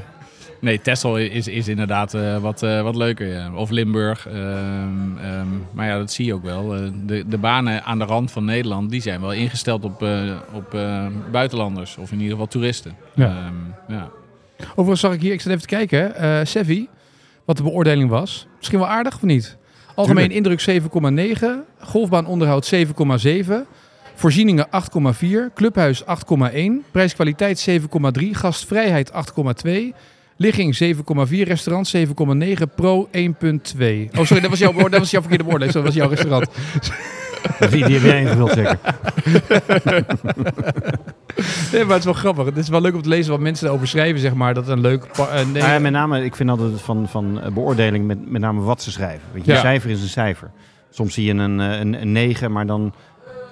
[0.62, 3.28] nee, Texel is, is inderdaad eh, wat, eh, wat leuker.
[3.28, 3.54] Ja.
[3.54, 4.28] Of Limburg.
[4.28, 6.67] ehm, ehm, maar ja, dat zie je ook wel.
[7.06, 10.74] De, de banen aan de rand van Nederland, die zijn wel ingesteld op, eh, op
[10.74, 11.98] eh, buitenlanders.
[11.98, 12.96] Of in ieder geval toeristen.
[13.15, 13.26] Ja.
[13.26, 14.10] Ehm, ja.
[14.70, 16.88] Overigens zag ik hier, ik zat even te kijken, eh Sevi,
[17.46, 18.48] wat de beoordeling was.
[18.58, 19.57] Misschien wel aardig of niet?
[19.98, 21.48] Algemeen indruk 7,9,
[21.80, 23.54] golfbaanonderhoud 7,7,
[24.16, 26.08] voorzieningen 8,4, clubhuis 8,1,
[26.92, 29.72] prijskwaliteit 7,3, gastvrijheid 8,2,
[30.36, 32.04] ligging 7,4, restaurant 7,9,
[32.76, 33.22] pro 1,2.
[34.18, 36.50] Oh sorry, dat was jouw, dat was jouw verkeerde beoordeling, dat was jouw restaurant.
[37.60, 38.78] Die, die heb jij ingevuld zeker.
[41.71, 42.45] Nee, maar het is wel grappig.
[42.45, 44.54] Het is wel leuk om te lezen wat mensen erover schrijven, zeg maar.
[44.54, 45.04] Dat een leuk...
[45.04, 48.41] eh, nee, Nou ja, met name, ik vind altijd van, van eh, beoordeling met, met
[48.41, 49.28] name wat ze schrijven.
[49.32, 49.58] Weet je, Ja.
[49.58, 50.52] Een cijfer is een cijfer.
[50.89, 52.93] Soms zie je een, eh, een, een 9, maar dan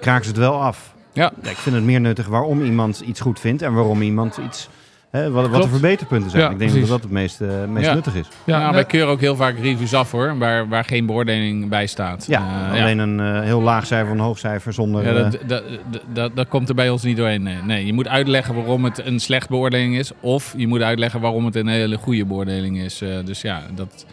[0.00, 0.94] kraken ze het wel af.
[1.12, 1.32] Ja.
[1.42, 4.68] ik vind het meer nuttig waarom iemand iets goed vindt en waarom iemand iets...
[5.16, 6.42] Hè, wat, wat de verbeterpunten zijn.
[6.42, 6.88] Ja, ik denk precies.
[6.88, 7.94] dat dat het meest, eh, meest Ja.
[7.94, 8.26] nuttig is.
[8.44, 11.86] ja, nou, wij keuren ook heel vaak reviews af hoor, waar, waar geen beoordeling bij
[11.86, 12.24] staat.
[12.28, 15.04] Ja, Eh, alleen een eh, heel laag cijfer, een hoog cijfer zonder...
[15.04, 17.42] Ja, dat, dat, dat, dat, dat komt er bij ons niet doorheen.
[17.42, 17.56] Nee.
[17.62, 20.10] nee, je moet uitleggen waarom het een slecht beoordeling is.
[20.20, 23.00] Of je moet uitleggen waarom het een hele goede beoordeling is.
[23.00, 24.06] Eh, dus ja, dat,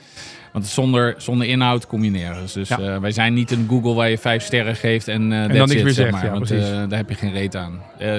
[0.54, 2.54] want zonder, zonder inhoud kom je nergens.
[2.54, 2.80] Dus Ja.
[2.80, 5.58] eh, wij zijn niet een Google waar je vijf sterren geeft en, eh dan that's
[5.60, 7.82] niks it, meer zeg zegt, maar, ja, want eh, daar heb je geen reet aan.
[7.98, 8.14] Eh,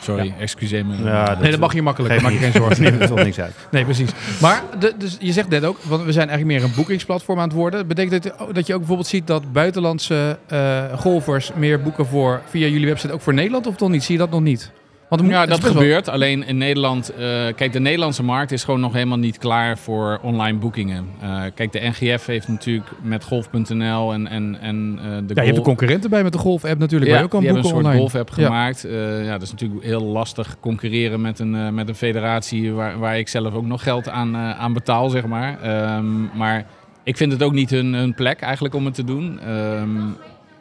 [0.00, 1.02] sorry, excuseer me.
[1.02, 2.14] Ja, dat- nee, dat mag je makkelijk.
[2.14, 2.84] Daar maak je geen zorgen.
[3.00, 3.54] er toch niks uit.
[3.70, 4.10] Nee, precies.
[4.40, 7.44] Maar de, dus je zegt net ook, want we zijn eigenlijk meer een boekingsplatform aan
[7.48, 7.86] het worden.
[7.86, 12.40] Betekent dit ook dat je ook bijvoorbeeld ziet dat buitenlandse eh, golfers meer boeken voor
[12.48, 14.02] via jullie website ook voor Nederland of toch niet?
[14.04, 14.70] Zie je dat nog niet?
[15.10, 16.08] Want Ja, dat wel- gebeurt.
[16.08, 17.08] Alleen in Nederland...
[17.08, 17.18] eh,
[17.56, 21.06] kijk, de Nederlandse markt is gewoon nog helemaal niet klaar voor online boekingen.
[21.20, 25.52] Eh, kijk, de NGF heeft natuurlijk met golf.nl en, en, en eh, de Ja, je
[25.52, 28.28] hebt concurrenten bij met de golf-app natuurlijk, ja, je ook die hebben een soort golf-app
[28.36, 28.44] Ja.
[28.44, 28.84] gemaakt.
[28.84, 33.18] Eh, ja, dat is natuurlijk heel lastig concurreren met een, met een federatie waar, waar
[33.18, 35.60] ik zelf ook nog geld aan, aan betaal, zeg maar.
[35.62, 36.66] Ehm, maar
[37.02, 39.40] ik vind het ook niet hun, hun plek eigenlijk om het te doen.
[39.40, 39.88] Ehm,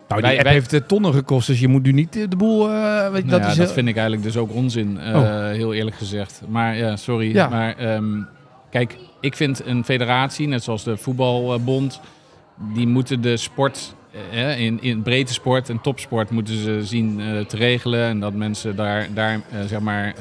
[0.10, 2.24] Nou, die Wij- app wij- heeft eh, tonnen gekost, dus je moet nu niet eh,
[2.30, 2.69] de boel...
[2.69, 5.45] eh, weet je, dat, is dat vind ik eigenlijk dus ook onzin, Oh.
[5.50, 6.41] heel eerlijk gezegd.
[6.48, 7.34] Maar ja, sorry.
[7.34, 7.48] Ja.
[7.50, 8.22] Maar ehm,
[8.72, 12.00] kijk, ik vind een federatie, net zoals de voetbalbond,
[12.74, 13.95] die moeten de sport,
[14.58, 18.04] in, in breedte sport en topsport, moeten ze zien te regelen.
[18.08, 20.13] En dat mensen daar, daar zeg maar,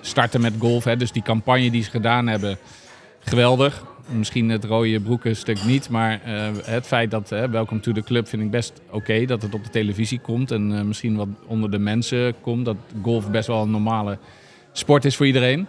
[0.00, 0.84] starten met golf.
[0.84, 0.96] Hè.
[0.96, 2.58] Dus die campagne die ze gedaan hebben,
[3.20, 3.84] geweldig.
[4.08, 8.28] Misschien het rode broekenstuk niet, maar eh, het feit dat eh, Welcome to the Club
[8.28, 9.24] vind ik best oké.
[9.24, 12.64] dat het op de televisie komt en eh, misschien wat onder de mensen komt.
[12.64, 14.18] Dat golf best wel een normale
[14.72, 15.66] sport is voor iedereen.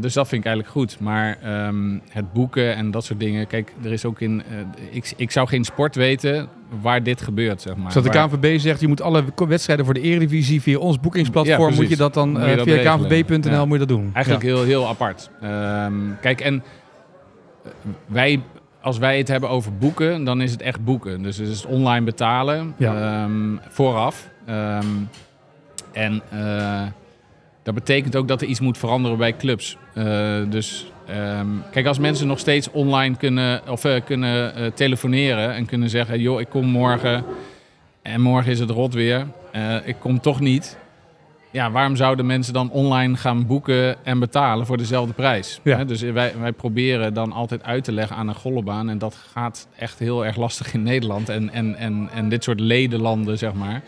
[0.00, 1.00] Dus dat vind ik eigenlijk goed.
[1.00, 3.46] Maar ehm, het boeken en dat soort dingen.
[3.46, 4.42] Kijk, er is ook in.
[4.90, 6.48] ik, ik zou geen sport weten
[6.80, 7.84] waar dit gebeurt, zeg maar.
[7.84, 11.74] Dus dat de KNVB zegt, je moet alle wedstrijden voor de Eredivisie via ons boekingsplatform,
[11.74, 13.64] moet je dat dan Moet je dat via knvb.nl Ja.
[13.64, 14.10] moet je dat doen.
[14.12, 14.54] Eigenlijk Ja.
[14.54, 15.30] heel, heel apart.
[15.40, 16.62] Ehm, kijk, en
[18.06, 18.40] wij,
[18.80, 21.22] als wij het hebben over boeken, dan is het echt boeken.
[21.22, 23.22] Dus het is online betalen Ja.
[23.22, 24.28] ehm, vooraf.
[24.46, 24.86] Ehm,
[25.92, 26.82] en eh,
[27.62, 29.76] dat betekent ook dat er iets moet veranderen bij clubs.
[29.94, 30.04] Eh,
[30.48, 35.66] dus ehm, kijk, als mensen nog steeds online kunnen, of, eh, kunnen eh, telefoneren en
[35.66, 37.24] kunnen zeggen: joh, ik kom morgen
[38.02, 39.26] en morgen is het rot weer.
[39.52, 40.76] Eh, ik kom toch niet.
[41.52, 45.60] Ja, waarom zouden mensen dan online gaan boeken en betalen voor dezelfde prijs?
[45.62, 45.84] Ja.
[45.84, 48.88] Dus wij, wij proberen dan altijd uit te leggen aan een golfbaan.
[48.88, 52.60] En dat gaat echt heel erg lastig in Nederland en, en, en, en dit soort
[52.60, 53.82] ledenlanden, zeg maar.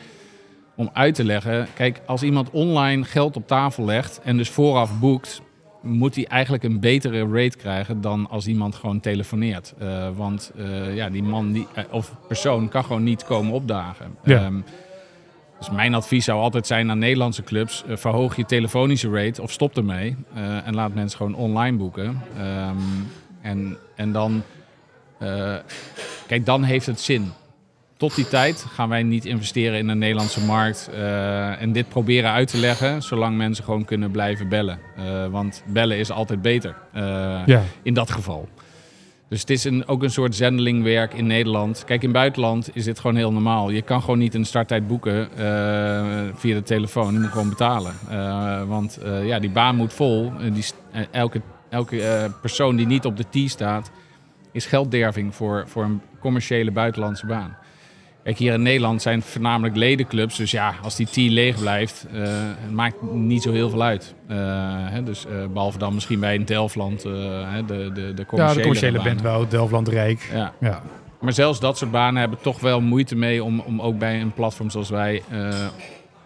[0.76, 4.98] Om uit te leggen, kijk, als iemand online geld op tafel legt en dus vooraf
[4.98, 5.42] boekt,
[5.84, 9.74] moet hij eigenlijk een betere rate krijgen dan als iemand gewoon telefoneert.
[9.78, 14.16] Eh, want eh, ja, die man die, eh, of persoon kan gewoon niet komen opdagen.
[14.24, 14.44] Ja.
[14.44, 14.60] Ehm,
[15.64, 19.50] dus mijn advies zou altijd zijn aan Nederlandse clubs: eh, verhoog je telefonische rate of
[19.52, 20.16] stop ermee.
[20.34, 22.22] eh, en laat mensen gewoon online boeken.
[22.38, 22.76] Ehm,
[23.42, 24.42] en, en dan,
[25.18, 25.54] eh,
[26.26, 27.32] kijk, dan heeft het zin.
[27.96, 30.90] Tot die tijd gaan wij niet investeren in de Nederlandse markt
[31.58, 34.78] en dit proberen uit te leggen, zolang mensen gewoon kunnen blijven bellen.
[35.30, 36.76] Want bellen is altijd beter
[37.46, 37.62] Ja.
[37.82, 38.48] in dat geval.
[39.28, 41.84] Dus het is een, ook een soort zendelingwerk in Nederland.
[41.84, 43.70] Kijk, in buitenland is dit gewoon heel normaal.
[43.70, 47.12] Je kan gewoon niet een starttijd boeken eh, via de telefoon.
[47.12, 47.94] Je moet gewoon betalen.
[48.08, 50.32] Eh, want eh, ja, die baan moet vol.
[50.52, 50.64] Die,
[51.10, 53.90] elke elke persoon die niet op de tee staat,
[54.52, 57.56] is geldderving voor, voor een commerciële buitenlandse baan.
[58.24, 60.36] Kijk, hier in Nederland zijn het voornamelijk ledenclubs.
[60.36, 62.22] Dus ja, als die tee leeg blijft, eh,
[62.60, 64.14] het maakt niet zo heel veel uit.
[64.28, 64.36] Eh,
[64.68, 67.10] hè, dus, eh, behalve dan misschien bij een Delftland, de,
[67.66, 69.12] de, de ja, commerciële de commerciële banen.
[69.12, 70.28] Bentwoud, Delftland Rijk.
[70.32, 70.52] Ja.
[70.60, 70.82] Ja.
[71.20, 74.32] Maar zelfs dat soort banen hebben toch wel moeite mee om, om ook bij een
[74.32, 75.22] platform zoals wij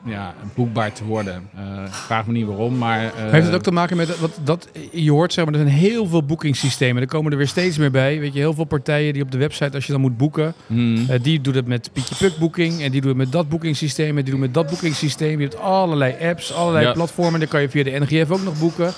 [0.05, 1.49] ja, boekbaar te worden.
[1.57, 3.05] Eh, ik vraag me niet waarom, maar...
[3.05, 5.73] eh, Heeft het ook te maken met wat dat je hoort, zeg maar, er zijn
[5.75, 7.03] heel veel boekingssystemen.
[7.03, 8.21] Er komen er weer steeds meer bij.
[8.21, 11.05] Weet je, heel veel partijen die op de website, als je dan moet boeken, hmm,
[11.09, 14.09] eh, die doet het met Pietje Puk Boeking en die doet het met dat boekingssysteem
[14.09, 15.41] en die doet het met dat boekingssysteem.
[15.41, 16.93] Je hebt allerlei apps, allerlei Ja.
[16.93, 17.41] platformen.
[17.41, 18.93] Dan kan je via de NGF ook nog boeken.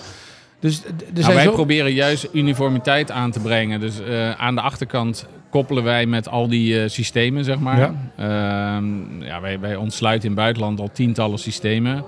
[0.60, 1.52] Dus er nou, zijn wij zo...
[1.52, 3.80] proberen juist uniformiteit aan te brengen.
[3.80, 7.78] Dus eh, aan de achterkant koppelen wij met al die eh, systemen, zeg maar.
[7.78, 7.94] Ja.
[8.16, 12.04] Ehm, ja, wij, wij ontsluiten in het buitenland al tientallen systemen.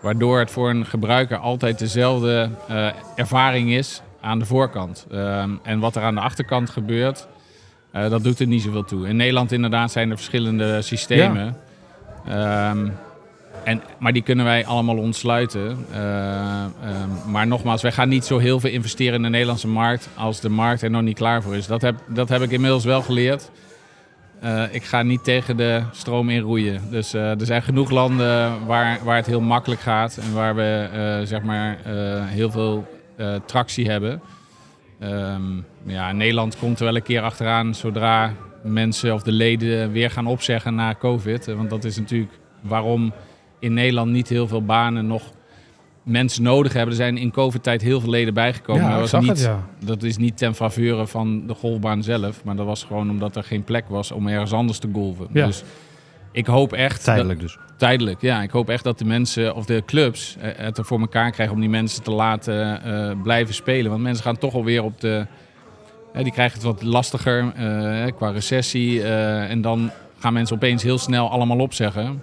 [0.00, 5.06] Waardoor het voor een gebruiker altijd dezelfde eh, ervaring is aan de voorkant.
[5.10, 7.26] Ehm, en wat er aan de achterkant gebeurt,
[7.92, 9.08] eh, dat doet er niet zoveel toe.
[9.08, 11.56] In Nederland inderdaad zijn er verschillende systemen.
[12.26, 12.88] Ehm,
[13.64, 15.86] en, maar die kunnen wij allemaal ontsluiten.
[15.92, 16.70] Eh, ehm,
[17.26, 20.48] maar nogmaals, wij gaan niet zo heel veel investeren in de Nederlandse markt als de
[20.48, 21.66] markt er nog niet klaar voor is.
[21.66, 23.50] Dat heb, dat heb ik inmiddels wel geleerd.
[24.40, 26.80] Eh, ik ga niet tegen de stroom in roeien.
[26.90, 31.22] Dus eh, er zijn genoeg landen waar, waar het heel makkelijk gaat en waar we
[31.24, 31.78] zeg maar,
[32.26, 32.86] heel veel
[33.46, 34.20] tractie hebben.
[35.00, 35.42] Ehm,
[35.82, 40.26] ja, Nederland komt er wel een keer achteraan zodra mensen of de leden weer gaan
[40.26, 41.46] opzeggen na COVID.
[41.46, 43.12] Want dat is natuurlijk waarom
[43.60, 45.22] in Nederland niet heel veel banen nog
[46.02, 46.90] mensen nodig hebben.
[46.90, 48.82] Er zijn in COVID-tijd heel veel leden bijgekomen.
[48.82, 49.66] Ja, dat, was niet, het, ja.
[49.84, 52.44] dat is niet ten faveur van de golfbaan zelf.
[52.44, 55.26] Maar dat was gewoon omdat er geen plek was om ergens anders te golven.
[55.32, 55.46] Ja.
[55.46, 55.62] Dus
[56.32, 56.94] ik hoop echt...
[56.96, 57.58] dat- Tijdelijk dus.
[57.76, 58.42] Tijdelijk, ja.
[58.42, 61.54] Ik hoop echt dat de mensen of de clubs eh, het er voor elkaar krijgen
[61.54, 63.90] om die mensen te laten eh, blijven spelen.
[63.90, 65.26] Want mensen gaan toch alweer op de.
[66.22, 69.02] die krijgen het wat lastiger eh, qua recessie.
[69.02, 72.22] en dan gaan mensen opeens heel snel allemaal opzeggen.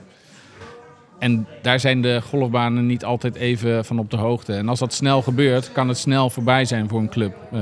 [1.19, 4.53] En daar zijn de golfbanen niet altijd even van op de hoogte.
[4.53, 7.35] En als dat snel gebeurt, kan het snel voorbij zijn voor een club.
[7.51, 7.61] Nee,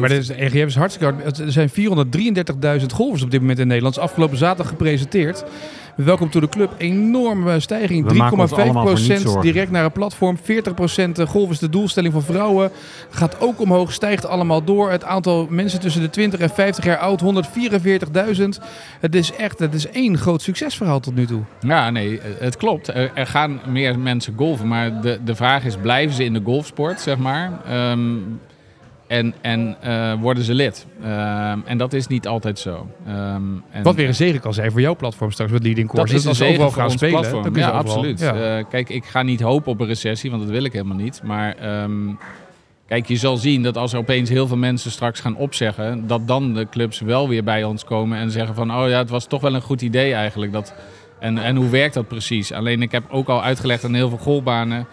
[0.00, 1.38] maar hoeft- de is hartstikke hard.
[1.38, 3.98] Er zijn 433.000 golfers op dit moment in Nederland.
[3.98, 5.44] Afgelopen zaterdag gepresenteerd.
[5.96, 6.74] Welkom to de club.
[6.78, 8.06] Enorme stijging.
[8.06, 9.40] We maken ons allemaal voor niets 3,5% zorgen.
[9.40, 10.38] direct naar een platform.
[10.38, 12.70] 40% golf is de doelstelling van vrouwen.
[13.10, 14.90] Gaat ook omhoog, stijgt allemaal door.
[14.90, 18.44] Het aantal mensen tussen de 20 en 50 jaar oud, 144.000.
[19.00, 21.42] Het is echt het is één groot succesverhaal tot nu toe.
[21.60, 22.88] Ja, nee, het klopt.
[22.88, 24.68] Er, er gaan meer mensen golven.
[24.68, 27.60] Maar de, de vraag is, blijven ze in de golfsport, zeg maar?
[27.66, 28.16] Ehm,
[29.12, 30.86] en en eh, worden ze lid?
[31.02, 32.86] Ehm, en dat is niet altijd zo.
[33.06, 35.96] Ehm, en, Wat weer een zegen kan zijn voor jouw platform straks met Leading dat
[35.96, 36.14] Course.
[36.14, 37.42] is als een ze zegen overal voor gaan ons spelen.
[37.42, 37.56] platform.
[37.56, 38.20] Ja, absoluut.
[38.20, 38.58] Ja.
[38.58, 41.20] Eh, kijk, ik ga niet hopen op een recessie, want dat wil ik helemaal niet.
[41.24, 41.92] Maar ehm,
[42.86, 46.26] kijk, je zal zien dat als er opeens heel veel mensen straks gaan opzeggen, dat
[46.26, 49.26] dan de clubs wel weer bij ons komen en zeggen van, oh ja, het was
[49.26, 50.52] toch wel een goed idee eigenlijk.
[50.52, 50.74] Dat,
[51.20, 52.52] en, en hoe werkt dat precies?
[52.52, 54.86] Alleen ik heb ook al uitgelegd aan heel veel golfbanen.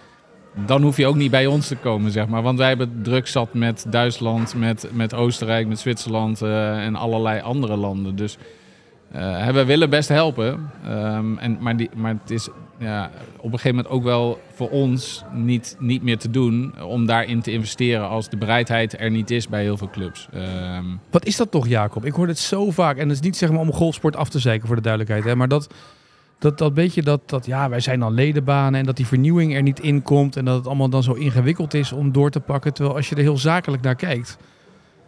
[0.66, 2.42] Dan hoef je ook niet bij ons te komen, zeg maar.
[2.42, 7.42] Want wij hebben druk zat met Duitsland, met, met Oostenrijk, met Zwitserland eh, en allerlei
[7.42, 8.16] andere landen.
[8.16, 8.38] Dus
[9.12, 10.72] eh, we willen best helpen.
[10.84, 14.70] Ehm, en, maar, die, maar het is ja, op een gegeven moment ook wel voor
[14.70, 19.32] ons niet, niet meer te doen om daarin te investeren als de bereidheid er niet
[19.32, 20.28] is bij heel veel clubs.
[20.34, 22.06] Ehm, Wat is dat toch, Jacob?
[22.06, 22.98] Ik hoor het zo vaak.
[22.98, 25.26] En het is niet zeg maar om golfsport af te zeiken voor de duidelijkheid.
[25.26, 25.36] Hè?
[25.36, 25.74] Maar dat,
[26.40, 29.62] dat, dat beetje dat, dat, ja, wij zijn dan ledenbanen en dat die vernieuwing er
[29.62, 30.36] niet in komt.
[30.36, 32.74] En dat het allemaal dan zo ingewikkeld is om door te pakken.
[32.74, 34.38] Terwijl als je er heel zakelijk naar kijkt.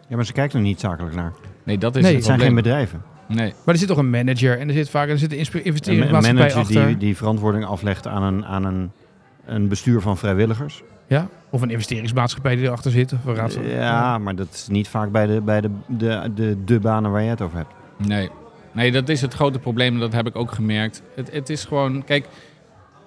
[0.08, 1.32] Ja, maar ze kijken er niet zakelijk naar.
[1.64, 3.02] nee, dat is Nee, het Het zijn geen bedrijven.
[3.28, 3.54] Nee.
[3.64, 5.58] Maar er zit toch een manager en er zit vaak er zit een Een, ma-
[5.58, 6.86] een investeringsmaatschappij manager achter.
[6.86, 8.90] die, die verantwoording aflegt aan een, aan een,
[9.44, 10.82] een bestuur van vrijwilligers.
[11.06, 11.28] Ja?
[11.50, 13.12] Of een investeringsmaatschappij die erachter zit.
[13.26, 17.10] Of Ja, maar dat is niet vaak bij de, bij de, de, de, de banen
[17.10, 17.72] waar je het over hebt.
[17.96, 18.30] Nee.
[18.72, 19.98] Nee, dat is het grote probleem.
[19.98, 21.02] Dat heb ik ook gemerkt.
[21.14, 22.26] Het, het is gewoon, kijk,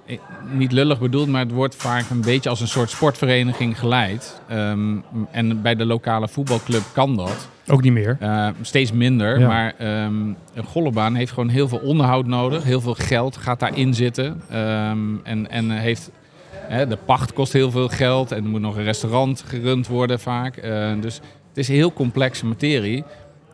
[0.05, 0.17] eh,
[0.51, 4.41] niet lullig bedoeld, maar het wordt vaak een beetje als een soort sportvereniging geleid.
[4.47, 4.95] Ehm,
[5.31, 7.49] en bij de lokale voetbalclub kan dat.
[7.67, 8.17] Ook niet meer.
[8.21, 9.47] Uh, steeds minder, Ja.
[9.47, 10.15] maar ehm,
[10.53, 12.63] een golfbaan heeft gewoon heel veel onderhoud nodig.
[12.63, 14.41] Heel veel geld gaat daarin zitten.
[14.49, 16.11] Ehm, en, en heeft,
[16.51, 20.19] hè, de pacht kost heel veel geld en er moet nog een restaurant gerund worden
[20.19, 20.57] vaak.
[20.57, 21.15] Eh, dus
[21.47, 23.03] het is een heel complexe materie.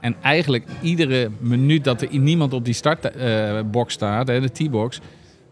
[0.02, 5.00] En eigenlijk iedere minuut dat er niemand op die startbox staat, hè, de T-box,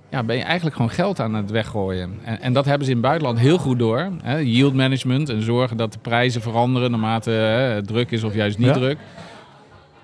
[0.10, 2.20] ja, ben je eigenlijk gewoon geld aan het weggooien.
[2.24, 4.10] En, en dat hebben ze in het buitenland heel goed door.
[4.22, 4.38] Hè?
[4.38, 8.58] Yield management en zorgen dat de prijzen veranderen naarmate hè, het druk is of juist
[8.58, 8.74] niet Ja.
[8.74, 8.98] druk.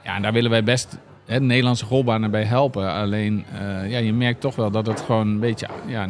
[0.04, 2.92] Ja, en daar willen wij best hè, de Nederlandse golfbanen bij helpen.
[2.92, 5.68] Alleen, eh, ja, je merkt toch wel dat het gewoon een beetje...
[5.88, 6.10] Ja,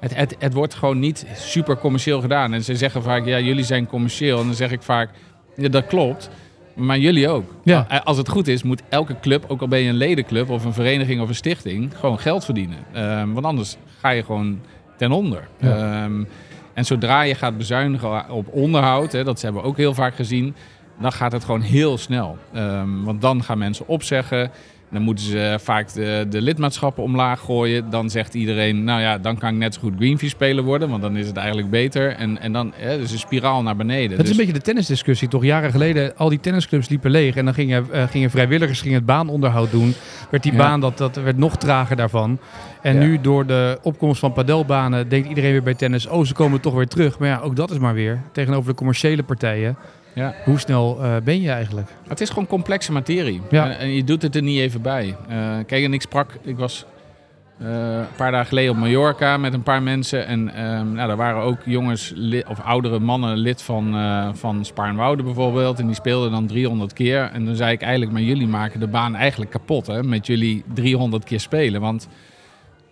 [0.00, 2.52] het, het, het wordt gewoon niet super commercieel gedaan.
[2.52, 4.40] En ze zeggen vaak, ja, jullie zijn commercieel.
[4.40, 5.10] En dan zeg ik vaak,
[5.56, 6.30] ja, dat klopt.
[6.74, 7.44] Maar jullie ook.
[7.64, 7.86] Ja.
[7.92, 10.64] A- Als het goed is, moet elke club, ook al ben je een ledenclub of
[10.64, 12.78] een vereniging of een stichting, gewoon geld verdienen.
[12.92, 14.60] Ehm, want anders ga je gewoon
[14.96, 15.48] ten onder.
[15.60, 15.76] Ja.
[16.04, 16.24] Ehm,
[16.74, 20.54] en zodra je gaat bezuinigen op onderhoud, hè, dat hebben we ook heel vaak gezien,
[21.00, 22.38] dan gaat het gewoon heel snel.
[22.52, 24.50] Ehm, want dan gaan mensen opzeggen.
[24.92, 27.90] Dan moeten ze vaak de, de lidmaatschappen omlaag gooien.
[27.90, 31.02] Dan zegt iedereen, nou ja, dan kan ik net zo goed Greenfee speler worden, want
[31.02, 32.10] dan is het eigenlijk beter.
[32.14, 34.10] En, en dan hè, dus een spiraal naar beneden.
[34.10, 35.44] Het is Dus- een beetje de tennisdiscussie, toch?
[35.44, 37.36] Jaren geleden, al die tennisclubs liepen leeg.
[37.36, 39.94] En dan gingen, eh, gingen vrijwilligers gingen het baanonderhoud doen.
[40.30, 40.58] Werd die Ja.
[40.58, 42.38] baan, dat, dat werd nog trager daarvan.
[42.82, 43.00] En Ja.
[43.00, 46.06] nu door de opkomst van padelbanen denkt iedereen weer bij tennis...
[46.06, 47.18] oh, ze komen toch weer terug.
[47.18, 48.20] Maar ja, ook dat is maar weer.
[48.32, 49.76] Tegenover de commerciële partijen.
[50.14, 50.34] Ja.
[50.44, 51.88] Hoe snel eh, ben je eigenlijk?
[52.08, 53.40] Het is gewoon complexe materie.
[53.50, 53.64] Ja.
[53.70, 55.16] En, en je doet het er niet even bij.
[55.28, 56.86] Eh, kijk, en ik sprak, ik was
[57.58, 60.26] eh, een paar dagen geleden op Mallorca met een paar mensen.
[60.26, 62.14] En ehm nou, daar waren ook jongens
[62.48, 65.78] of oudere mannen lid van, eh van Spaarnwoude bijvoorbeeld.
[65.78, 67.30] En die speelden dan 300 keer.
[67.32, 70.64] En dan zei ik eigenlijk, maar jullie maken de baan eigenlijk kapot hè, met jullie
[70.74, 71.80] 300 keer spelen.
[71.80, 72.08] Want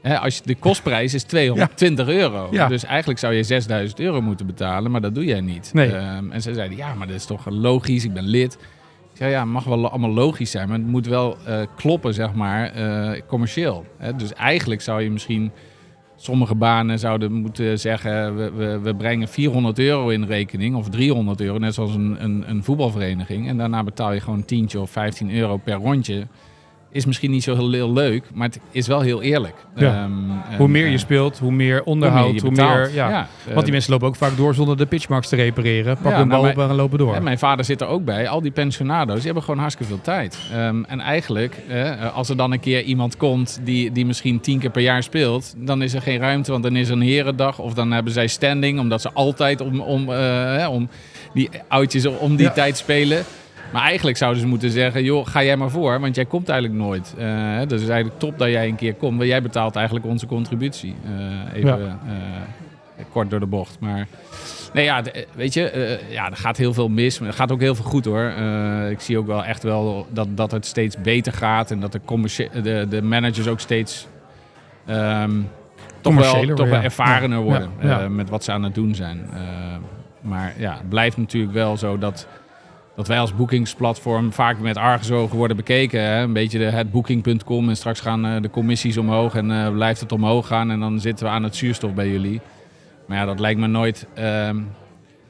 [0.03, 2.49] hè, als je, de kostprijs is 220 euro.
[2.51, 2.69] Ja.
[2.69, 5.71] Dus eigenlijk zou je 6000 euro moeten betalen, maar dat doe jij niet.
[5.73, 5.93] Nee.
[5.93, 8.59] Ehm, en ze zeiden, ja, maar dat is toch logisch, ik ben lid.
[9.13, 12.15] Ik zei, ja, het mag wel allemaal logisch zijn, maar het moet wel eh, kloppen,
[12.15, 13.87] zeg maar, eh, commercieel.
[13.97, 14.17] Hè?
[14.17, 15.51] Dus eigenlijk zou je misschien,
[16.17, 21.41] sommige banen zouden moeten zeggen, we, we, we brengen 400 euro in rekening, of 300
[21.41, 23.49] euro, net zoals een, een, een voetbalvereniging.
[23.49, 26.27] En daarna betaal je gewoon een tientje of 15 euro per rondje.
[26.93, 29.55] Is misschien niet zo heel, heel leuk, maar het is wel heel eerlijk.
[29.75, 30.03] Ja.
[30.03, 32.91] Ehm, hoe meer je eh, speelt, hoe meer onderhoud, hoe meer...
[32.93, 33.09] Ja.
[33.09, 35.97] Ja, Want die eh, mensen lopen ook vaak door zonder de pitchmarks te repareren.
[36.03, 37.15] Pak Ja, hun nou, bal op en lopen door.
[37.15, 38.29] En mijn vader zit er ook bij.
[38.29, 40.39] Al die pensionado's die hebben gewoon hartstikke veel tijd.
[40.53, 41.57] Ehm, en eigenlijk,
[42.15, 45.55] als er dan een keer iemand komt die, die misschien tien keer per jaar speelt,
[45.57, 47.59] dan is er geen ruimte, want dan is er een herendag.
[47.59, 50.89] Of dan hebben zij standing, omdat ze altijd om, om, eh, om
[51.35, 53.25] die oudjes om die tijd spelen.
[53.73, 56.81] Maar eigenlijk zouden ze moeten zeggen, joh, ga jij maar voor, want jij komt eigenlijk
[56.81, 57.15] nooit.
[57.17, 60.27] Hè, dus is eigenlijk top dat jij een keer komt, want jij betaalt eigenlijk onze
[60.27, 60.95] contributie.
[61.05, 63.77] Eh, even eh, kort door de bocht.
[63.81, 64.07] Maar
[64.73, 65.03] nee, ja,
[65.35, 68.05] weet je, ja, er gaat heel veel mis, maar er gaat ook heel veel goed
[68.05, 68.33] hoor.
[68.91, 72.01] Ik zie ook wel echt wel dat, dat het steeds beter gaat en dat de,
[72.63, 74.07] de, de managers ook steeds
[74.87, 75.31] ehm,
[76.01, 76.83] toch, wel, toch wel ja.
[76.83, 79.29] ervarener worden ja, met wat ze aan het doen zijn.
[80.21, 82.27] Maar ja, het blijft natuurlijk wel zo dat,
[83.01, 86.01] dat wij als boekingsplatform vaak met argusogen worden bekeken.
[86.03, 86.23] Hè?
[86.23, 90.01] Een beetje de, het booking.com en straks gaan eh, de commissies omhoog en eh, blijft
[90.01, 92.41] het omhoog gaan en dan zitten we aan het zuurstof bij jullie.
[93.07, 94.07] Maar ja, dat lijkt me nooit...
[94.15, 94.57] ehm,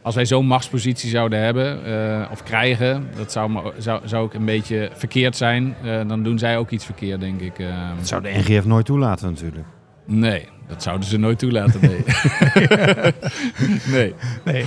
[0.02, 4.34] als wij zo'n machtspositie zouden hebben eh, of krijgen, dat zou, me- zou, zou ook
[4.34, 5.74] een beetje verkeerd zijn.
[5.84, 7.58] Eh, dan doen zij ook iets verkeerd, denk ik.
[7.58, 9.66] Ehm, Dat zou de NGF nooit toelaten natuurlijk.
[10.06, 11.80] Nee, dat zouden ze nooit toelaten.
[11.80, 12.00] Nee.
[13.94, 14.14] nee.
[14.44, 14.64] Nee.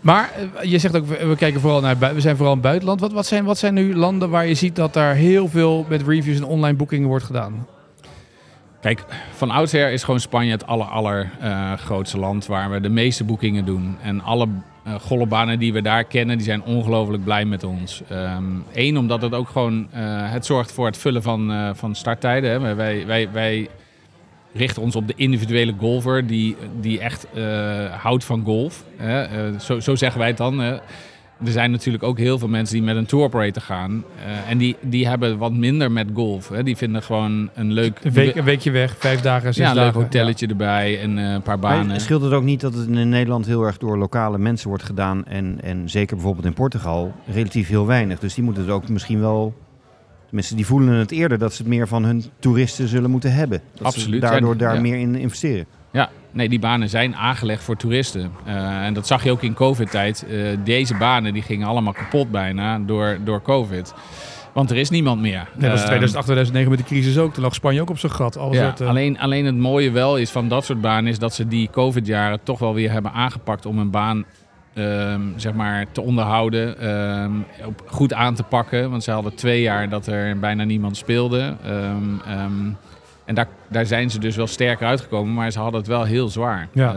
[0.00, 3.00] Maar eh, je zegt ook, we kijken vooral naar we zijn vooral in het buitenland.
[3.00, 6.02] Wat, wat, zijn, wat zijn nu landen waar je ziet dat daar heel veel met
[6.02, 7.66] reviews en online boekingen wordt gedaan?
[8.80, 13.24] Kijk, van oudsher is gewoon Spanje het aller, aller eh, land waar we de meeste
[13.24, 13.96] boekingen doen.
[14.02, 14.48] En alle
[14.84, 18.02] eh golfbanen die we daar kennen, die zijn ongelooflijk blij met ons.
[18.72, 19.88] Eén, omdat het ook gewoon,
[20.30, 22.50] het zorgt voor het vullen van, van starttijden.
[22.50, 22.74] Hè.
[22.74, 23.68] Wij, wij, wij
[24.52, 27.42] richten ons op de individuele golfer die, die echt eh,
[28.02, 28.84] houdt van golf.
[28.96, 29.22] Hè.
[29.22, 30.58] Eh, zo, zo zeggen wij het dan.
[30.58, 30.76] hè.
[31.44, 34.04] Er zijn natuurlijk ook heel veel mensen die met een tour operator gaan.
[34.26, 36.48] eh, en die, die hebben wat minder met golf.
[36.48, 36.62] Hè.
[36.62, 37.98] Die vinden gewoon een leuk...
[38.02, 40.00] Een, week, een weekje weg, vijf dagen, zes Ja, een leuk dagen.
[40.02, 41.86] hotelletje erbij en eh, een paar banen.
[41.86, 44.84] Maar scheelt het ook niet dat het in Nederland heel erg door lokale mensen wordt
[44.84, 48.18] gedaan en, en zeker bijvoorbeeld in Portugal relatief heel weinig.
[48.18, 49.54] Dus die moeten het ook misschien wel,
[50.28, 53.60] tenminste die voelen het eerder dat ze het meer van hun toeristen zullen moeten hebben.
[53.74, 54.22] Dat Absoluut.
[54.22, 54.80] Ze daardoor daar ja.
[54.80, 55.66] meer in investeren.
[55.92, 58.30] Ja, nee, die banen zijn aangelegd voor toeristen.
[58.44, 60.26] Eh, en dat zag je ook in COVID-tijd.
[60.28, 63.94] Eh, deze banen die gingen allemaal kapot bijna door, door COVID.
[64.52, 65.48] Want er is niemand meer.
[65.54, 67.34] Net als Ehm, 2008, 2009 met de crisis ook.
[67.34, 68.36] Toen lag Spanje ook op zijn gat.
[68.36, 71.18] Alles Ja, werd, eh, alleen, alleen het mooie wel is van dat soort banen is
[71.18, 74.24] dat ze die COVID-jaren toch wel weer hebben aangepakt om een baan
[74.78, 77.32] ehm, zeg maar, te onderhouden, ehm,
[77.66, 78.90] op, goed aan te pakken.
[78.90, 81.54] Want ze hadden twee jaar dat er bijna niemand speelde.
[81.64, 82.70] Ehm,
[83.24, 86.28] en daar, daar zijn ze dus wel sterker uitgekomen, maar ze hadden het wel heel
[86.28, 86.68] zwaar.
[86.72, 86.92] Ja.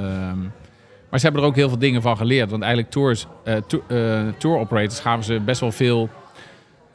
[1.09, 2.49] Maar ze hebben er ook heel veel dingen van geleerd.
[2.49, 3.27] Want eigenlijk tours,
[3.67, 6.09] to- eh, tour operators gaven ze best wel veel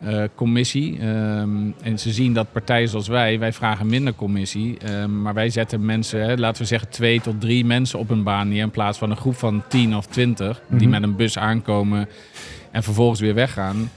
[0.01, 0.99] eh, commissie.
[1.01, 1.51] Ehm,
[1.83, 4.79] en ze zien dat partijen zoals wij, wij vragen minder commissie.
[4.79, 8.23] Ehm, maar wij zetten mensen, hè, laten we zeggen twee tot drie mensen op een
[8.23, 8.63] baan neer.
[8.63, 10.91] In plaats van een groep van 10 of 20 die Mhm.
[10.91, 12.09] met een bus aankomen
[12.71, 13.91] en vervolgens weer weggaan.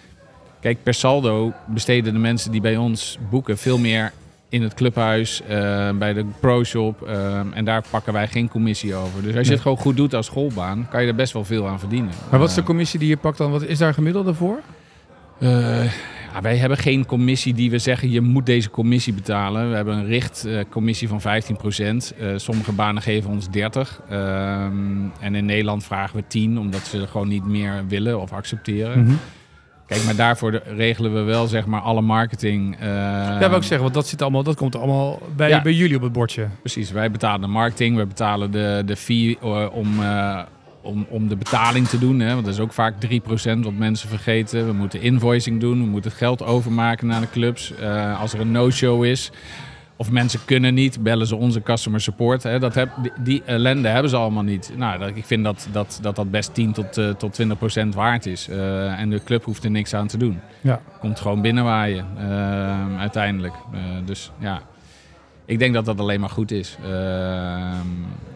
[0.62, 4.12] Kijk, per saldo besteden de mensen die bij ons boeken veel meer
[4.50, 7.02] in het clubhuis, eh, bij de pro-shop.
[7.02, 9.22] ehm, en daar pakken wij geen commissie over.
[9.24, 11.68] Dus als je het gewoon goed doet als schoolbaan, kan je er best wel veel
[11.68, 12.12] aan verdienen.
[12.30, 13.52] Maar wat is de Eh, commissie die je pakt dan?
[13.52, 14.60] Wat is daar gemiddelde voor?
[15.40, 15.92] Eh,
[16.42, 19.70] wij hebben geen commissie die we zeggen je moet deze commissie betalen.
[19.70, 22.14] We hebben een richtcommissie van 15%.
[22.20, 24.02] Eh, sommige banen geven ons 30.
[24.10, 24.72] Ehm,
[25.20, 29.04] en in Nederland vragen we 10, omdat ze gewoon niet meer willen of accepteren.
[29.04, 29.14] Mhm.
[29.88, 32.76] Kijk, maar daarvoor regelen we wel zeg maar alle marketing.
[32.80, 35.62] eh, ja, wil ik zeggen, want dat, zit allemaal, dat komt allemaal bij, Ja.
[35.62, 36.48] bij jullie op het bordje.
[36.60, 39.38] Precies, wij betalen de marketing, we betalen de, de fee
[39.72, 39.88] om,
[40.82, 42.20] om, om de betaling te doen.
[42.20, 42.34] Hè?
[42.34, 44.66] Want dat is ook vaak 3% wat mensen vergeten.
[44.66, 47.76] We moeten invoicing doen, we moeten het geld overmaken naar de clubs.
[47.76, 49.32] Eh, als er een no-show is
[49.96, 52.44] of mensen kunnen niet, bellen ze onze customer support.
[52.44, 52.60] Hè?
[52.60, 54.72] Dat heb, die, die ellende hebben ze allemaal niet.
[54.76, 57.42] Nou, dat, ik vind dat dat, dat, dat best 10 tot, eh, tot
[57.84, 58.48] 20% waard is.
[58.48, 60.40] Eh, en de club hoeft er niks aan te doen.
[60.62, 60.82] Ja.
[61.00, 62.06] Komt gewoon binnenwaaien
[62.98, 63.54] uiteindelijk.
[64.06, 64.62] Dus ja,
[65.50, 66.78] ik denk dat dat alleen maar goed is.
[66.84, 66.90] Ehm,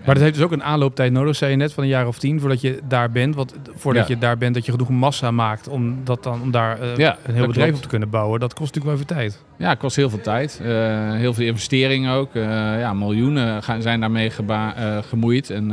[0.06, 2.20] Maar dat heeft dus ook een aanlooptijd nodig, zei je net, van een jaar of
[2.20, 3.36] tien voordat je daar bent.
[3.36, 4.14] Want voordat Ja.
[4.14, 7.18] je daar bent, dat je genoeg massa maakt om, dat dan, om daar eh, Ja,
[7.26, 7.76] een heel bedrijf klopt.
[7.76, 8.40] op te kunnen bouwen.
[8.40, 9.44] Dat kost natuurlijk wel even tijd.
[9.58, 10.60] Ja, het kost heel veel tijd.
[10.64, 12.36] Eh, heel veel investeringen ook.
[12.36, 12.44] Eh,
[12.80, 14.32] ja, miljoenen gaan, zijn daarmee
[15.02, 15.50] gemoeid.
[15.50, 15.68] En,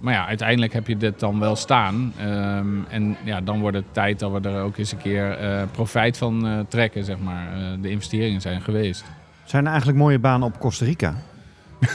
[0.00, 2.12] maar ja, uiteindelijk heb je dit dan wel staan.
[2.18, 5.38] Ehm, en ja, dan wordt het tijd dat we er ook eens een keer
[5.72, 7.48] profijt van trekken, zeg maar.
[7.80, 9.04] De investeringen zijn geweest.
[9.48, 11.14] Zijn er eigenlijk mooie banen op Costa Rica?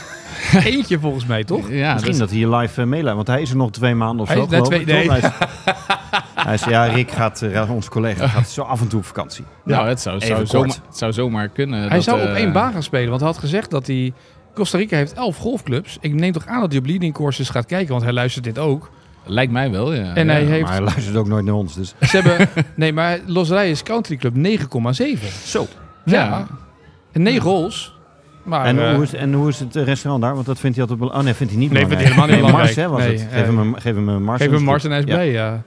[0.64, 1.70] Eentje volgens mij, toch?
[1.70, 4.28] Ja, Misschien dat hij hier live uh, want hij is er nog twee maanden of
[4.28, 4.62] Hij zo.
[4.62, 5.10] is- twee- nee.
[5.10, 5.24] Hij is,
[6.44, 9.44] hij is- ja, Rick gaat, eh, onze collega, gaat zo af en toe op vakantie.
[9.64, 11.80] Nou, het zou, zou, zomaar, het zou zomaar kunnen.
[11.80, 14.12] Hij dat, zou op eh, één baan gaan spelen, want hij had gezegd dat hij...
[14.54, 15.96] Costa Rica heeft elf golfclubs.
[16.00, 18.58] Ik neem toch aan dat hij op leading courses gaat kijken, want hij luistert dit
[18.58, 18.90] ook.
[19.24, 20.14] Lijkt mij wel, ja.
[20.14, 20.32] En ja.
[20.32, 21.94] hij heeft- Maar hij luistert ook nooit naar ons, dus...
[22.00, 22.48] Ze hebben...
[22.76, 24.42] nee, maar Los Reyes Country Club 9,7.
[25.44, 25.66] Zo.
[26.04, 26.14] Ja.
[26.24, 26.46] Ja.
[27.14, 27.98] En 9 holes.
[28.42, 30.34] Maar, En, eh, hoe is, en hoe is het eh, restaurant daar?
[30.34, 31.08] Want dat vindt hij altijd...
[31.08, 31.88] bel- Oh nee, vindt hij niet Nee, belangrijk.
[31.88, 32.88] vindt hij helemaal niet Nee, Mars, belangrijk.
[32.88, 33.32] hè, was Nee, het.
[33.32, 34.40] Geef, eh, hem een, geef hem een Mars.
[34.40, 35.12] geef hem een Mars en hij is Ja.
[35.14, 35.62] blij, ja.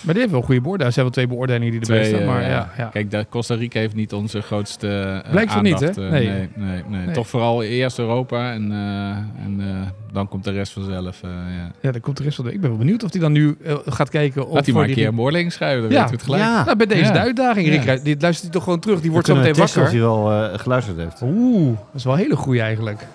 [0.00, 0.92] Maar die heeft wel goede beoordelingen.
[0.92, 2.26] Zijn wel twee beoordelingen die erbij Twee, staan.
[2.26, 2.88] Maar ja, ja.
[2.92, 5.88] Kijk, de Costa Rica heeft niet onze grootste eh, Blijkt van niet, hè?
[5.88, 6.10] eh, Nee.
[6.28, 6.48] nee.
[6.54, 7.14] Nee, nee, Nee.
[7.14, 9.66] Toch vooral eerst Europa en, eh, en eh,
[10.12, 11.22] dan komt de rest vanzelf.
[11.22, 11.70] eh ja.
[11.80, 12.52] ja, dan komt de rest van de...
[12.52, 13.56] Ik ben wel benieuwd of hij dan nu
[13.86, 14.54] gaat kijken of...
[14.54, 15.96] Laat hij maar een die- keer een beoordeling schrijven, dan Ja.
[15.96, 16.42] weten we het gelijk.
[16.42, 16.64] Ja.
[16.64, 17.12] Nou, bij deze Ja.
[17.12, 17.84] de uitdaging, Rick.
[17.84, 17.96] Ja.
[17.96, 19.00] Die luistert hij toch gewoon terug.
[19.00, 19.82] Die wordt zo meteen wakker.
[19.82, 21.22] of hij wel eh, geluisterd heeft.
[21.22, 23.06] Oeh, dat is wel een hele goeie eigenlijk.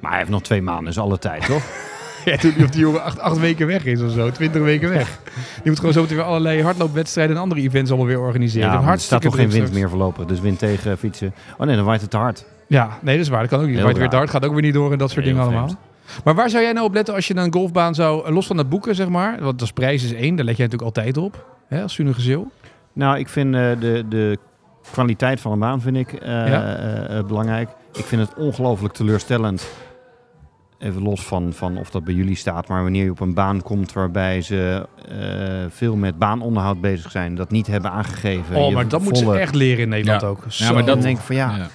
[0.00, 1.62] Maar hij heeft nog twee maanden, is alle tijd, toch?
[2.30, 2.32] Ja,
[2.64, 4.30] of die jongen acht, acht weken weg is of zo.
[4.30, 5.18] Twintig weken weg.
[5.34, 8.68] Die moet gewoon zo meteen weer allerlei hardloopwedstrijden en andere events allemaal weer organiseren.
[8.82, 9.72] Ja, er staat toch geen wind straks.
[9.78, 10.24] meer voorlopig.
[10.24, 11.34] Dus wind tegen fietsen.
[11.58, 12.44] Oh nee, dan waait het te hard.
[12.66, 13.40] Ja, nee, dat is waar.
[13.40, 13.80] Dat kan ook niet.
[13.80, 15.76] Waait weer te hard, gaat ook weer niet door en dat soort Heel dingen allemaal.
[16.24, 18.58] Maar waar zou jij nou op letten als je een golfbaan zou, eh, los van
[18.58, 21.46] het boeken zeg maar, want als prijs is één, daar let jij natuurlijk altijd op,
[21.68, 22.50] hè, als Sunugezeel.
[22.92, 24.38] Nou, ik vind eh, de, de
[24.92, 26.76] kwaliteit van een baan vind ik, Ja.
[26.76, 27.68] eh, belangrijk.
[27.92, 29.68] Ik vind het ongelooflijk teleurstellend.
[30.82, 33.62] Even los van, van of dat bij jullie staat, maar wanneer je op een baan
[33.62, 35.16] komt waarbij ze eh,
[35.68, 38.56] veel met baanonderhoud bezig zijn, dat niet hebben aangegeven.
[38.56, 40.26] Oh, maar dat moeten ze volle- echt leren in Nederland Ja.
[40.26, 40.44] ook.
[40.44, 40.64] Ja, Zo.
[40.74, 41.56] maar Dan dat- denk ik van ja.
[41.56, 41.66] Ja.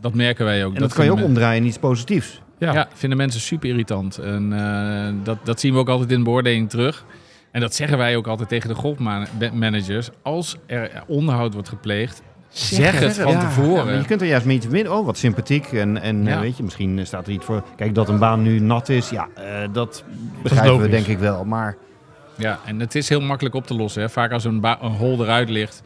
[0.00, 0.74] Dat merken wij ook.
[0.74, 2.40] En dat, kan je ook omdraaien in iets positiefs.
[2.58, 2.72] Ja.
[2.72, 2.88] Ja.
[2.94, 4.18] vinden mensen super irritant.
[4.18, 7.04] En eh, dat, dat zien we ook altijd in de beoordeling terug.
[7.50, 10.08] En dat zeggen wij ook altijd tegen de golfmanagers.
[10.22, 12.22] Als er onderhoud wordt gepleegd,
[12.58, 13.86] zeg het van Ja, tevoren.
[13.92, 14.92] ja, je kunt er juist mee te winnen.
[14.96, 15.72] Oh, wat sympathiek.
[15.72, 16.34] En, en Ja.
[16.34, 17.62] eh, weet je, misschien staat er iets voor.
[17.76, 20.04] Kijk, dat een baan nu nat is, ja, eh, dat
[20.42, 21.44] begrijpen we denk ik wel.
[21.44, 21.76] Maar
[22.38, 24.02] Ja, en het is heel makkelijk op te lossen.
[24.02, 24.08] Hè.
[24.10, 25.82] Vaak als een, een hol eruit ligt,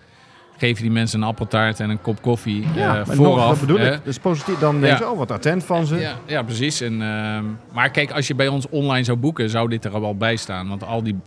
[0.61, 3.49] geef je die mensen een appeltaart en een kop koffie ja, eh, maar vooraf.
[3.59, 3.91] dat bedoel ik.
[3.93, 4.59] Dat is positief.
[4.59, 5.11] Dan denk je, Ja.
[5.11, 5.97] oh, wat attent van ze.
[5.97, 6.81] Ja, ja, precies.
[6.81, 10.01] En, ehm, maar kijk, als je bij ons online zou boeken, zou dit er al
[10.01, 10.69] wel bij staan.
[10.69, 11.19] Want al die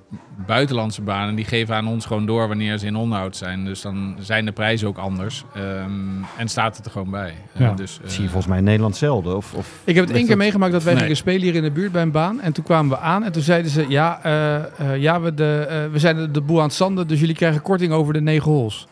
[0.45, 3.65] buitenlandse banen, die geven aan ons gewoon door wanneer ze in onderhoud zijn.
[3.65, 5.43] Dus dan zijn de prijzen ook anders.
[5.55, 5.89] Ehm,
[6.37, 7.33] en staat het er gewoon bij.
[7.53, 7.73] Eh, Ja.
[7.73, 9.35] dus, Dat zie je eh, volgens mij in Nederland zelden.
[9.35, 11.01] Of, of Ik heb het één keer meegemaakt dat wij Nee.
[11.01, 12.41] gingen spelen hier in de buurt bij een baan.
[12.41, 13.85] En toen kwamen we aan en toen zeiden ze...
[13.89, 14.55] Ja, eh,
[14.93, 17.35] eh, ja we, de, eh, we zijn de, de boel aan het zanden, dus jullie
[17.35, 18.87] krijgen korting over de negen holes.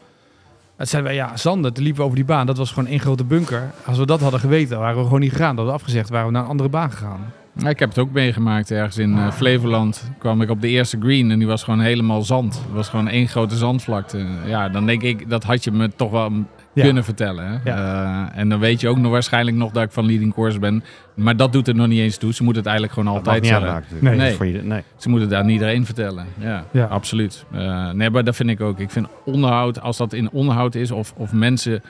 [0.82, 1.73] Het zeiden wij, ja, zanden.
[1.73, 2.45] Toen liepen over die baan.
[2.45, 3.71] Dat was gewoon één grote bunker.
[3.86, 5.55] Als we dat hadden geweten, waren we gewoon niet gegaan.
[5.55, 7.34] Dat hadden we afgezegd, waren we naar een andere baan gegaan.
[7.65, 10.11] Ik heb het ook meegemaakt ergens in eh, Flevoland.
[10.17, 12.53] kwam ik op de eerste green en die was gewoon helemaal zand.
[12.53, 14.25] Het was gewoon één grote zandvlakte.
[14.45, 16.32] Ja, dan denk ik, dat had je me toch wel
[16.74, 16.84] Ja.
[16.84, 17.45] kunnen vertellen.
[17.63, 17.72] Hè?
[17.72, 20.84] Eh, en dan weet je ook nog waarschijnlijk nog dat ik van leading course ben.
[21.13, 22.34] Maar dat doet er nog niet eens toe.
[22.34, 23.84] Ze moeten het eigenlijk gewoon dat altijd zeggen.
[24.17, 24.34] Nee.
[24.36, 24.82] Voor je- nee.
[24.97, 26.26] Ze moeten het aan iedereen vertellen.
[26.38, 26.86] Ja, Ja.
[26.86, 27.45] absoluut.
[27.51, 28.80] Eh, nee, maar dat vind ik ook.
[28.80, 31.82] Ik vind onderhoud, als dat in onderhoud is, of, of mensen,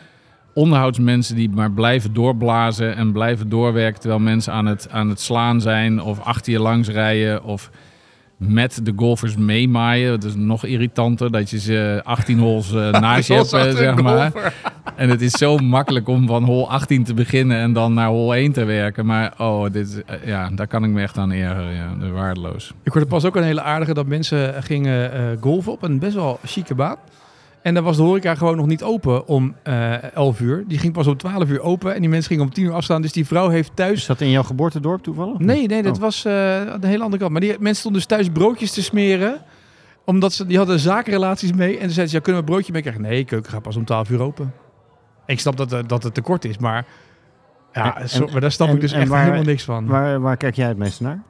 [0.54, 5.62] onderhoudsmensen die maar blijven doorblazen en blijven doorwerken terwijl mensen aan het, aan het slaan
[5.62, 7.70] zijn, of achter je langs rijden, of
[8.48, 10.20] met de golfers meemaaien.
[10.20, 14.02] Dat is nog irritanter dat je ze 18 holes eh, naast je hebt, eh, zeg
[14.02, 14.54] maar.
[14.96, 18.36] En het is zo makkelijk om van hole 18 te beginnen en dan naar hole
[18.36, 19.06] 1 te werken.
[19.06, 21.74] Maar oh, dit, is- eh, ja, daar kan ik me echt aan ergeren.
[21.74, 22.12] Ja.
[22.12, 22.74] Waardeloos.
[22.84, 26.14] Ik hoorde pas ook een hele aardige dat mensen gingen eh, golfen op een best
[26.16, 26.96] wel chique baan.
[27.62, 30.64] En dan was de horeca gewoon nog niet open om eh 11 uur.
[30.68, 33.02] Die ging pas om 12 uur open en die mensen gingen om 10 uur afstaan.
[33.02, 35.38] Dus die vrouw heeft thuis Is dat in jouw geboortedorp toevallig?
[35.40, 36.02] Nee, nee, dat Oh.
[36.02, 37.32] was eh aan de hele andere kant.
[37.32, 39.42] Maar die mensen stonden dus thuis broodjes te smeren.
[40.06, 41.74] Omdat ze, die hadden zakenrelaties mee.
[41.74, 43.02] En toen zeiden ze, ja, kunnen we een broodje mee krijgen?
[43.02, 44.54] Nee, keuken gaat pas om 12 uur open.
[45.26, 46.86] Ik snap dat, eh, dat het tekort is, maar...
[47.74, 49.86] Ja, En- zo- maar daar snap en- ik dus echt waar- helemaal niks van.
[49.88, 51.22] Waar, waar kijk jij het meeste naar?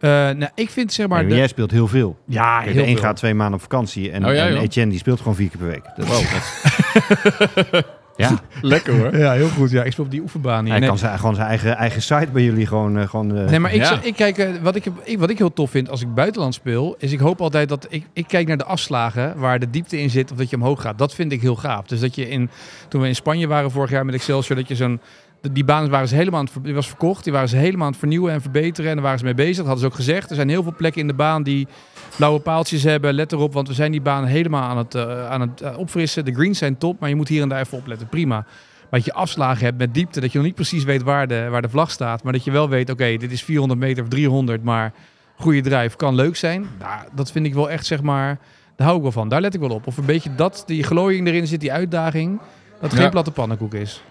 [0.00, 1.20] Eh, nou, ik vind zeg maar...
[1.20, 2.18] Nee, de- jij speelt heel veel.
[2.26, 3.04] ja, Kijk, heel de een veel.
[3.04, 4.56] gaat twee maanden op vakantie en, Oh, ja, en.
[4.56, 5.82] Etienne die speelt gewoon vier keer per week.
[5.96, 7.84] Dat, dat-
[8.16, 8.30] ja,
[8.62, 9.16] Lekker hoor.
[9.18, 9.70] Ja, heel goed.
[9.70, 10.70] Ja, ik speel op die oefenbaan hier.
[10.70, 12.98] hij Nee, kan zijn, gewoon zijn eigen, eigen site bij jullie gewoon...
[12.98, 13.86] eh, gewoon eh, Nee, maar ik, Ja.
[13.86, 16.94] zeg- ik kijk, wat, ik, ik- wat ik heel tof vind als ik buitenland speel,
[16.98, 20.10] is ik hoop altijd dat ik, ik kijk naar de afslagen waar de diepte in
[20.10, 20.98] zit of dat je omhoog gaat.
[20.98, 21.86] Dat vind ik heel gaaf.
[21.86, 22.50] Dus dat je in,
[22.88, 25.00] toen we in Spanje waren vorig jaar met Excelsior, dat je zo'n,
[25.52, 27.90] die baan waren ze helemaal aan het, die was verkocht, die waren ze helemaal aan
[27.90, 29.56] het vernieuwen en verbeteren en daar waren ze mee bezig.
[29.56, 30.30] Dat hadden ze ook gezegd.
[30.30, 31.66] Er zijn heel veel plekken in de baan die
[32.16, 33.14] blauwe paaltjes hebben.
[33.14, 36.24] Let erop, want we zijn die baan helemaal aan het, eh, aan het eh, opfrissen.
[36.24, 38.08] De greens zijn top, maar je moet hier en daar even opletten.
[38.08, 38.34] Prima.
[38.90, 41.48] Maar dat je afslagen hebt met diepte, dat je nog niet precies weet waar de,
[41.50, 42.22] waar de vlag staat.
[42.22, 44.92] Maar dat je wel weet, oké, dit is 400 meter of 300, maar
[45.36, 46.66] goede drijf kan leuk zijn.
[46.78, 48.38] Nou, dat vind ik wel echt, zeg maar,
[48.76, 49.28] daar hou ik wel van.
[49.28, 49.86] Daar let ik wel op.
[49.86, 52.38] Of een beetje dat, die glooiing erin zit, die uitdaging.
[52.38, 52.98] Dat het Ja.
[53.00, 54.02] geen platte pannenkoek is.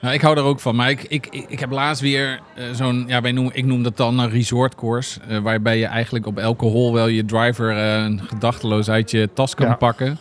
[0.00, 0.76] Nou, ik hou er ook van.
[0.76, 3.96] Maar ik, ik, ik, heb laatst weer eh, zo'n, ja, wij noemen, ik noem dat
[3.96, 5.20] dan een resort course.
[5.28, 9.54] eh, waarbij je eigenlijk op elke hole wel je driver eh, gedachteloos uit je tas
[9.54, 9.74] kan Ja.
[9.74, 10.18] pakken.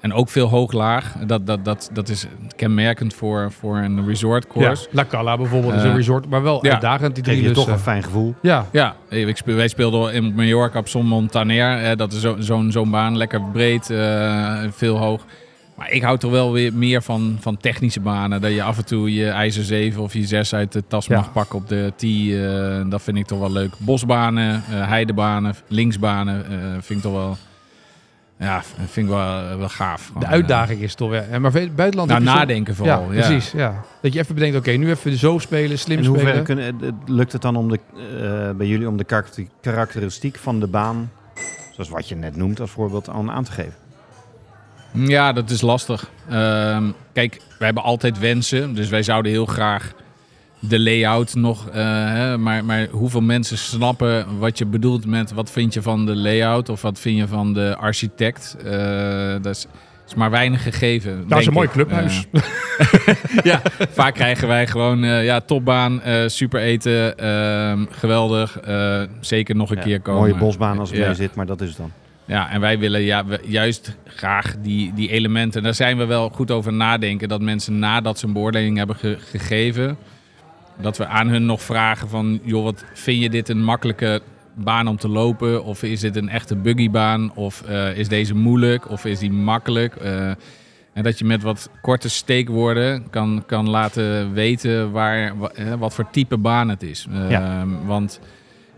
[0.00, 1.12] En ook veel hoog-laag.
[1.26, 2.26] Dat, dat, dat, dat is
[2.56, 4.86] kenmerkend voor, voor een resort course.
[4.90, 6.72] La Cala bijvoorbeeld is een resort, maar wel ja.
[6.72, 7.14] uitdagend.
[7.14, 8.34] Die drie je toch een fijn gevoel.
[8.42, 11.96] Ja, Ja, ik speel, wij speelden in Mallorca op Son Montaner.
[11.96, 15.24] dat is zo- zo'n zo'n baan, lekker breed, eh, veel hoog.
[15.76, 18.40] Maar ik hou toch wel weer meer van, van technische banen.
[18.40, 21.16] Dat je af en toe je ijzer 7 of je 6 uit de tas Ja.
[21.16, 22.46] mag pakken op de tee.
[22.48, 23.72] eh, dat vind ik toch wel leuk.
[23.78, 27.36] Bosbanen, eh, heidebanen, linksbanen eh, vind ik toch wel...
[28.38, 30.12] Ja, vind ik wel, wel gaaf.
[30.18, 31.22] De uitdaging is toch wel...
[31.30, 32.08] en Maar buitenland...
[32.10, 33.12] Nou, zo- nadenken Ja, vooral.
[33.12, 33.50] Ja, precies.
[33.52, 33.82] Ja.
[34.02, 36.44] Dat je even bedenkt, oké, nu even zo spelen, slim hoeverre spelen.
[36.76, 40.66] kunnen, lukt het dan om de, eh, bij jullie om de karakter- karakteristiek van de
[40.66, 41.10] baan,
[41.72, 43.74] zoals wat je net noemt als voorbeeld, aan, aan te geven?
[44.96, 46.10] Ja, dat is lastig.
[46.30, 48.74] Ehm, kijk, wij hebben altijd wensen.
[48.74, 49.92] Dus wij zouden heel graag
[50.60, 51.68] de layout nog...
[51.68, 51.74] eh,
[52.12, 55.32] hè, maar, maar hoeveel mensen snappen wat je bedoelt met...
[55.32, 58.56] wat vind je van de layout of wat vind je van de architect?
[58.64, 59.66] Eh, dat is,
[60.06, 61.72] is maar weinig gegeven, Dat is een mooi ik.
[61.72, 62.26] clubhuis.
[62.32, 62.42] Eh,
[63.52, 68.58] ja, vaak krijgen wij gewoon eh, ja, topbaan, eh, super eten, ehm, geweldig.
[68.60, 70.20] eh, zeker nog een Ja, keer komen.
[70.20, 71.06] Mooie bosbaan als het Ja.
[71.06, 71.92] mee zit, maar dat is het dan.
[72.26, 75.62] Ja, en wij willen ja, juist graag die, die elementen.
[75.62, 77.28] Daar zijn we wel goed over nadenken.
[77.28, 79.96] Dat mensen nadat ze een beoordeling hebben ge- gegeven.
[80.80, 82.40] Dat we aan hun nog vragen van...
[82.42, 84.20] joh, wat vind je dit een makkelijke
[84.54, 85.64] baan om te lopen?
[85.64, 87.32] Of is dit een echte buggybaan?
[87.34, 88.90] Of eh, is deze moeilijk?
[88.90, 89.96] Of is die makkelijk?
[89.96, 90.28] Eh,
[90.92, 96.10] en dat je met wat korte steekwoorden kan, kan laten weten waar, wa- wat voor
[96.10, 97.06] type baan het is.
[97.12, 97.64] Eh, Ja.
[97.84, 98.20] Want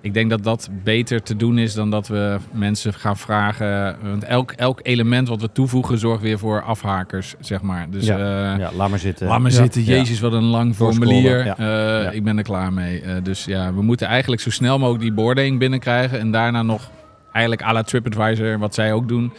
[0.01, 3.97] ik denk dat dat beter te doen is dan dat we mensen gaan vragen.
[4.03, 7.87] Want elk, elk element wat we toevoegen zorgt weer voor afhakers, zeg maar.
[7.91, 8.17] Dus Ja.
[8.53, 9.27] eh, ja, laat maar zitten.
[9.29, 9.57] laat maar Ja.
[9.57, 9.83] zitten.
[9.83, 11.47] Jezus, wat een lang formulier.
[11.47, 12.15] Eh.
[12.15, 13.01] Ik ben er klaar mee.
[13.01, 16.19] Eh, dus ja, we moeten eigenlijk zo snel mogelijk die beoordeling binnenkrijgen.
[16.19, 16.91] En daarna nog
[17.33, 19.33] eigenlijk à la TripAdvisor, wat zij ook doen...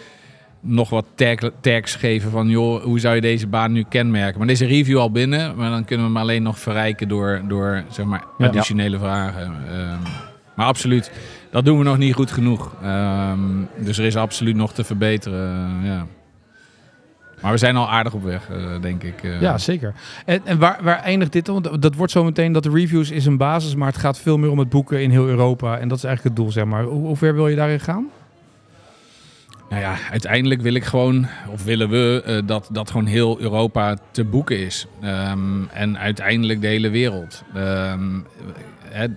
[0.62, 2.50] nog wat tag, tags geven van...
[2.50, 4.38] joh, hoe zou je deze baan nu kenmerken?
[4.38, 5.56] Maar deze review al binnen.
[5.56, 8.46] Maar dan kunnen we hem alleen nog verrijken door, door zeg maar, Ja.
[8.48, 9.52] additionele vragen.
[10.60, 11.12] Maar absoluut,
[11.52, 12.76] dat doen we nog niet goed genoeg.
[12.82, 13.40] Ehm,
[13.78, 16.06] dus er is absoluut nog te verbeteren, eh, ja.
[17.42, 19.24] Maar we zijn al aardig op weg, eh, denk ik.
[19.24, 19.42] eh.
[19.42, 19.94] Ja, zeker.
[20.26, 21.62] En, en waar, waar eindigt dit dan?
[21.62, 24.38] Want dat wordt zo meteen dat de reviews is een basis, maar het gaat veel
[24.38, 25.78] meer om het boeken in heel Europa.
[25.78, 26.84] En dat is eigenlijk het doel, zeg maar.
[26.84, 28.08] Hoe, hoe ver wil je daarin gaan?
[29.70, 34.24] Nou ja, uiteindelijk wil ik gewoon, of willen we, dat, dat gewoon heel Europa te
[34.24, 34.88] boeken is.
[35.02, 37.44] Ehm, en uiteindelijk de hele wereld.
[37.54, 38.20] Ehm,
[38.84, 39.12] het,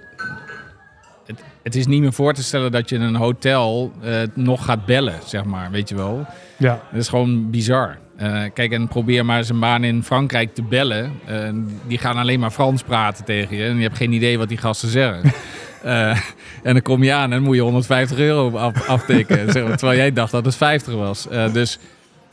[1.63, 4.87] het, is niet meer voor te stellen dat je in een hotel eh, nog gaat
[4.87, 6.27] bellen, zeg maar, weet je wel.
[6.57, 6.83] Ja.
[6.91, 7.99] Dat is gewoon bizar.
[8.17, 11.13] Eh, kijk, en probeer maar eens een baan in Frankrijk te bellen.
[11.25, 11.49] Eh,
[11.87, 13.65] die gaan alleen maar Frans praten tegen je.
[13.65, 15.33] En je hebt geen idee wat die gasten zeggen.
[16.63, 19.53] En dan kom je aan en dan moet je 150 euro af, aftikken.
[19.53, 21.29] zeg maar, terwijl jij dacht dat het 50 was.
[21.53, 21.79] Dus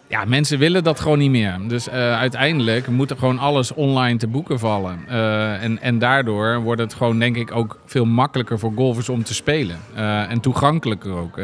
[0.10, 1.58] ja, mensen willen dat gewoon niet meer.
[1.68, 5.00] Dus eh, uiteindelijk moet er gewoon alles online te boeken vallen.
[5.08, 9.24] Eh, en, en daardoor wordt het gewoon, denk ik, ook veel makkelijker voor golfers om
[9.24, 9.80] te spelen.
[9.96, 11.38] Eh, en toegankelijker ook.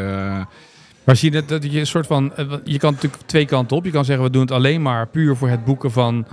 [1.04, 2.34] Maar zie je dat, dat je een soort van...
[2.64, 3.86] Je kan natuurlijk twee kanten op.
[3.86, 6.26] Je kan zeggen, we doen het alleen maar puur voor het boeken van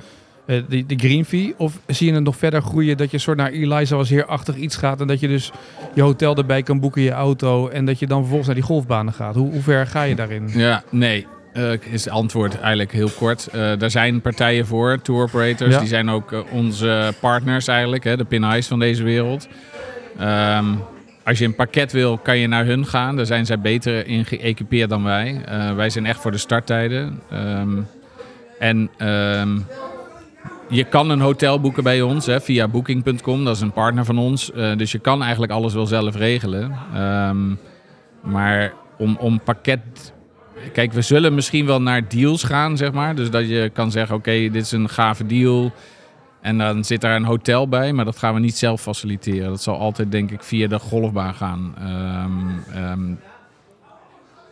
[0.46, 1.54] de, de green fee.
[1.56, 4.76] Of zie je het nog verder groeien dat je soort naar Eliza was heerachtig iets
[4.76, 5.00] gaat.
[5.00, 5.50] En dat je dus
[5.94, 7.68] je hotel erbij kan boeken, je auto.
[7.68, 9.34] En dat je dan vervolgens naar die golfbanen gaat.
[9.34, 10.48] Hoe, hoe ver ga je daarin?
[10.48, 11.26] Ja, nee.
[11.52, 13.46] Eh, is het antwoord eigenlijk heel kort.
[13.46, 15.74] Eh daar zijn partijen voor, tour operators.
[15.74, 15.78] Ja.
[15.78, 19.48] Die zijn ook eh, onze partners eigenlijk, hè, de Pinhais van deze wereld.
[20.18, 20.66] Ehm,
[21.24, 23.16] als je een pakket wil, kan je naar hun gaan.
[23.16, 25.40] Daar zijn zij beter in geëquipeerd dan wij.
[25.76, 27.20] Wij zijn echt voor de starttijden.
[27.30, 27.80] Ehm,
[28.58, 29.58] en ehm,
[30.68, 33.44] je kan een hotel boeken bij ons hè, via booking.com.
[33.44, 34.50] Dat is een partner van ons.
[34.76, 36.74] Dus je kan eigenlijk alles wel zelf regelen.
[38.22, 40.12] Maar om, om pakket
[40.72, 43.14] Kijk, we zullen misschien wel naar deals gaan, zeg maar.
[43.14, 45.72] Dus dat je kan zeggen, oké, dit is een gave deal.
[46.40, 49.48] En dan zit daar een hotel bij, maar dat gaan we niet zelf faciliteren.
[49.48, 51.74] Dat zal altijd, denk ik, via de golfbaan gaan.
[51.78, 53.14] Ehm, ehm,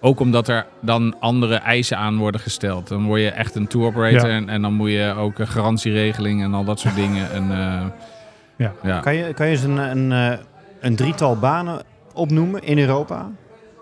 [0.00, 2.88] ook omdat er dan andere eisen aan worden gesteld.
[2.88, 4.34] Dan word je echt een tour operator Ja.
[4.36, 7.30] en, en dan moet je ook een garantieregeling en al dat soort dingen.
[7.32, 7.82] En, eh,
[8.56, 8.72] Ja.
[8.82, 9.00] ja.
[9.00, 10.38] Kan je, kan je eens een, een, eh,
[10.80, 11.82] een drietal banen
[12.14, 13.30] opnoemen in Europa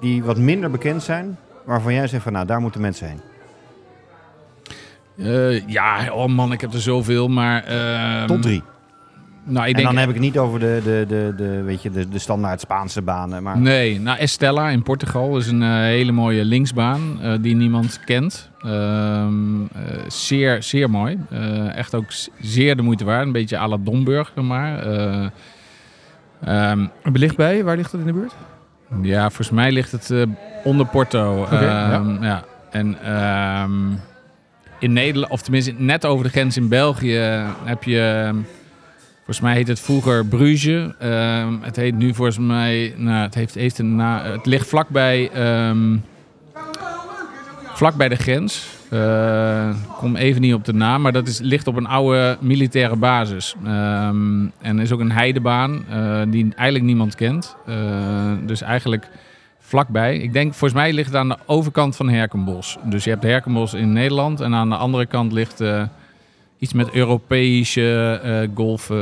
[0.00, 1.38] die wat minder bekend zijn,
[1.68, 3.20] waarvan jij zegt van nou, daar moeten mensen heen?
[5.16, 7.64] Eh, ja, oh man, ik heb er zoveel, maar...
[7.64, 8.62] ehm, Tot drie.
[9.44, 11.82] Nou, ik en denk dan heb ik het niet over de, de, de, de, weet
[11.82, 15.68] je, de, de standaard Spaanse banen, maar Nee, nou Estella in Portugal is een eh,
[15.68, 18.50] hele mooie linksbaan eh, die niemand kent.
[18.60, 19.68] Ehm, eh,
[20.08, 21.18] zeer, zeer mooi.
[21.74, 22.06] Echt ook
[22.40, 23.26] zeer de moeite waard.
[23.26, 24.86] Een beetje à la Domburg, zeg maar.
[27.12, 28.34] Ligt bij, waar ligt dat in de buurt?
[29.02, 30.22] Ja, volgens mij ligt het eh,
[30.64, 31.46] onder Porto.
[31.50, 31.92] Ja.
[31.92, 32.44] Ehm, ja.
[32.70, 33.90] En ehm,
[34.78, 38.24] in Nederland, of tenminste net over de grens in België, heb je...
[38.26, 38.36] ehm,
[39.24, 40.90] Volgens mij heet het vroeger Bruges.
[41.60, 42.94] Het heet nu volgens mij...
[42.96, 45.96] Nou, het, heeft, heeft een na, het ligt vlakbij, ehm
[47.74, 48.66] vlak bij de grens.
[48.90, 52.96] Ik kom even niet op de naam, maar dat is, ligt op een oude militaire
[52.96, 53.54] basis.
[53.64, 57.56] Ehm, en is ook een heidebaan eh, die eigenlijk niemand kent.
[57.66, 57.76] Eh,
[58.46, 59.08] dus eigenlijk
[59.58, 60.18] vlakbij.
[60.18, 62.78] Ik denk, volgens mij ligt het aan de overkant van Herkenbos.
[62.84, 65.62] Dus je hebt Herkenbos in Nederland en aan de andere kant ligt
[66.58, 68.92] iets met Europese golf,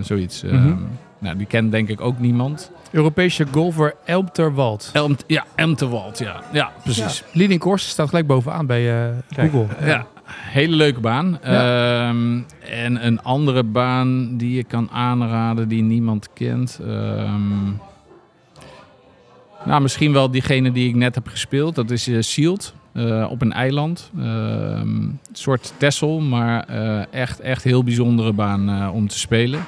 [0.00, 0.42] zoiets.
[0.42, 0.72] Ehm,
[1.20, 2.70] nou, die kent denk ik ook niemand.
[2.90, 4.90] Europese golfer Elmterwald.
[4.92, 6.42] Elmt, ja, Emtewald, ja.
[6.52, 7.18] Ja, precies.
[7.18, 7.38] Ja.
[7.38, 9.50] Leading Course staat gelijk bovenaan bij eh, Kijk.
[9.50, 9.86] Google.
[9.86, 11.38] Ja, hele leuke baan.
[11.44, 12.08] Ja.
[12.08, 12.40] Ehm,
[12.70, 16.80] en een andere baan die je kan aanraden die niemand kent.
[16.82, 17.66] Ehm,
[19.64, 21.74] nou, misschien wel diegene die ik net heb gespeeld.
[21.74, 24.10] Dat is eh Sealed eh, op een eiland.
[24.18, 29.60] Ehm, een soort Tessel, maar eh, echt, echt heel bijzondere baan eh, om te spelen.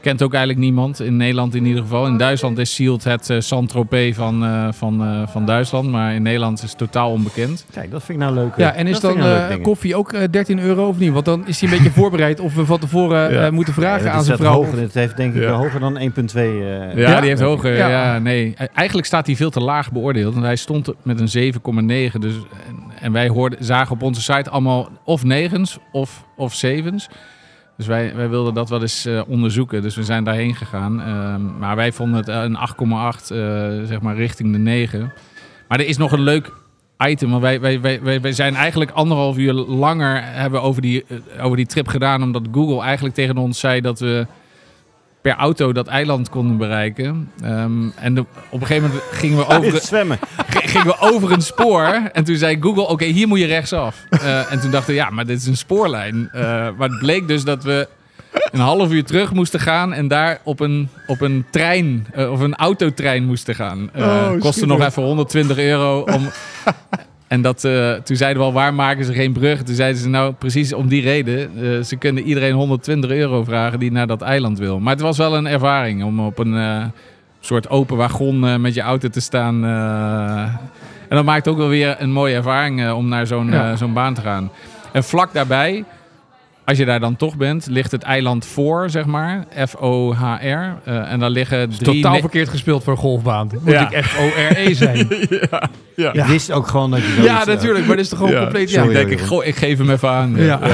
[0.00, 2.06] Kent ook eigenlijk niemand, in Nederland in ieder geval.
[2.06, 6.22] In Duitsland is Sealed het uh, Saint-Tropez van, eh, van, eh, van Duitsland, maar in
[6.22, 7.66] Nederland is het totaal onbekend.
[7.72, 8.56] Kijk, dat vind ik nou leuk.
[8.56, 11.12] Ja, en is dat dan nou eh, koffie ook eh, 13 euro of niet?
[11.12, 13.44] Want dan is hij een beetje voorbereid of we van tevoren Ja.
[13.46, 14.52] eh, moeten vragen Ja, aan is zijn vrouw.
[14.52, 15.50] Hoger, het heeft denk ik Ja.
[15.52, 16.02] hoger dan 1,2.
[16.36, 17.20] eh, Ja, Ja?
[17.20, 17.76] die heeft hoger.
[17.76, 17.88] Ja.
[17.88, 18.18] Ja.
[18.18, 18.54] nee.
[18.74, 20.32] Eigenlijk staat hij veel te laag beoordeeld.
[20.34, 21.52] Want hij stond met een
[22.12, 22.20] 7,9.
[22.20, 22.34] Dus,
[22.66, 27.08] en, en wij hoorden, zagen op onze site allemaal of negens of, of zevens.
[27.80, 29.82] Dus wij, wij wilden dat wel eens eh, onderzoeken.
[29.82, 31.00] Dus we zijn daarheen gegaan.
[31.00, 33.38] Ehm, maar wij vonden het eh, een 8,8, eh,
[33.84, 35.12] zeg maar richting de 9.
[35.68, 36.52] Maar er is nog een leuk
[37.06, 37.30] item.
[37.30, 41.04] Want wij, wij, wij, wij, zijn eigenlijk anderhalf uur langer hebben over die,
[41.40, 42.22] over die trip gedaan.
[42.22, 44.26] Omdat Google eigenlijk tegen ons zei dat we
[45.22, 47.30] per auto dat eiland konden bereiken.
[47.42, 50.18] Ehm, en de- op een gegeven moment gingen we, Over zwemmen.
[50.48, 52.00] gingen we over een spoor.
[52.12, 54.04] En toen zei Google, oké, hier moet je rechtsaf.
[54.10, 56.28] Eh, en toen dachten we, ja, maar dit is een spoorlijn.
[56.32, 56.42] Eh,
[56.76, 57.88] maar het bleek dus dat we
[58.50, 59.92] een half uur terug moesten gaan...
[59.92, 63.90] en daar op een, op een trein, eh, of een autotrein moesten gaan.
[63.92, 66.30] Eh Oh, kostte nog even 120 euro om...
[67.30, 69.62] En dat, eh, toen zeiden we al, waar maken ze geen brug?
[69.62, 71.50] Toen zeiden ze, nou, precies om die reden.
[71.62, 74.80] eh, ze kunnen iedereen 120 euro vragen die naar dat eiland wil.
[74.80, 76.84] Maar het was wel een ervaring om op een eh,
[77.40, 79.64] soort open wagon met je auto te staan.
[81.08, 83.76] en dat maakt ook wel weer een mooie ervaring om naar zo'n Ja.
[83.76, 84.50] zo'n baan te gaan.
[84.92, 85.84] En vlak daarbij,
[86.70, 89.44] als je daar dan toch bent, ligt het eiland voor, zeg maar.
[89.68, 90.44] F-O-H-R.
[90.84, 91.94] Eh, en daar liggen drie...
[91.94, 93.50] Totaal ne- verkeerd gespeeld voor een golfbaan.
[93.62, 93.90] Moet Ja.
[93.90, 95.08] ik F-O-R-E zijn?
[95.96, 96.12] ja.
[96.12, 97.86] Ik wist ook gewoon dat je ja, natuurlijk.
[97.86, 98.70] Maar dat is toch gewoon Ja, compleet...
[98.70, 98.92] sorry.
[98.92, 99.00] Ja.
[99.00, 100.36] Ik denk, ik, goh, ik geef hem even aan.
[100.36, 100.58] Ja.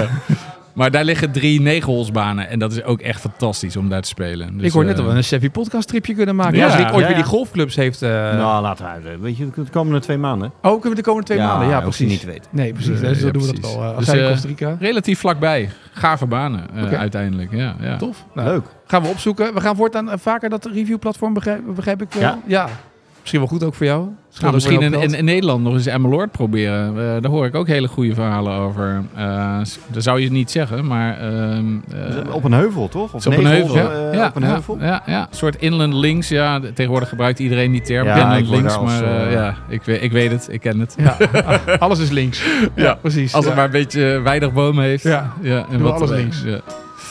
[0.77, 2.49] Maar daar liggen drie negenholsbanen.
[2.49, 4.57] En dat is ook echt fantastisch om daar te spelen.
[4.57, 6.57] Dus, ik hoor net eh, dat we een Chevy podcast tripje kunnen maken.
[6.57, 8.03] Ja, Als Rick ooit ja, weer die golfclubs heeft...
[8.03, 9.20] eh nou, laten we uit.
[9.20, 10.53] Weet je, de komende twee maanden.
[10.62, 11.68] Oh, kunnen we de komende twee maanden?
[11.68, 12.09] Ja, precies.
[12.11, 12.51] niet te weten.
[12.51, 13.01] Nee, precies.
[13.01, 13.83] Dus dan ja, doen we dat wel.
[13.83, 14.77] eh, als Dus, Costa Rica.
[14.81, 15.68] relatief vlakbij.
[15.93, 17.53] Gave banen uiteindelijk.
[17.53, 17.97] Ja, ja.
[17.97, 18.24] Tof.
[18.35, 18.64] Nou, Leuk.
[18.87, 19.55] gaan we opzoeken.
[19.55, 22.43] We gaan voortaan vaker dat reviewplatform, begrijp, begrijp ik wel.
[22.47, 22.68] Ja.
[23.27, 24.09] Misschien wel goed ook voor jou.
[24.41, 26.89] Nou, misschien in, in, in Nederland nog eens Emmeloord proberen.
[26.89, 29.03] Eh, daar hoor ik ook hele goede verhalen over.
[29.14, 31.18] Eh, s- dat zou je niet zeggen, maar...
[31.20, 31.64] ehm,
[32.27, 33.14] eh, op een heuvel, toch?
[33.14, 33.77] Of op een heuvel.
[33.91, 34.79] eh, ja, op een heuvel.
[34.81, 36.29] Ja, ja, een soort inland links.
[36.29, 38.07] Ja, tegenwoordig gebruikt iedereen die term.
[38.07, 40.79] Ja, inland links, als, maar eh, eh, ja, ik, weet- ik weet het, ik ken
[40.81, 40.95] het.
[40.99, 41.16] Ja,
[41.79, 42.43] alles is links.
[42.74, 42.95] Ja, Ja.
[42.95, 43.35] precies.
[43.35, 45.03] Als ja, het maar een beetje weinig bomen heeft.
[45.03, 45.33] Ja.
[45.41, 46.43] ja en Doe wat alles links.
[46.45, 46.61] Ja.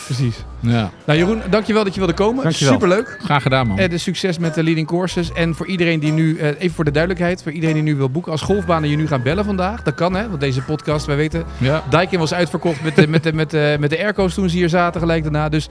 [0.05, 0.43] precies.
[0.68, 2.43] Ja, Nou Jeroen, dankjewel dat je wilde komen.
[2.43, 2.74] Dankjewel.
[2.74, 3.18] Superleuk.
[3.24, 3.80] graag gedaan man.
[3.80, 5.32] En de succes met de leading courses.
[5.34, 8.09] En voor iedereen die nu, eh, even voor de duidelijkheid, voor iedereen die nu wil
[8.09, 9.84] boeken als golfbanen je nu gaan bellen vandaag.
[9.84, 11.84] Dat kan hè, want deze podcast, wij weten, Ja.
[11.89, 14.70] Daikin was uitverkocht met de, met de, met de, met de airco's toen ze hier
[14.70, 15.49] zaten gelijk daarna.
[15.49, 15.70] Dus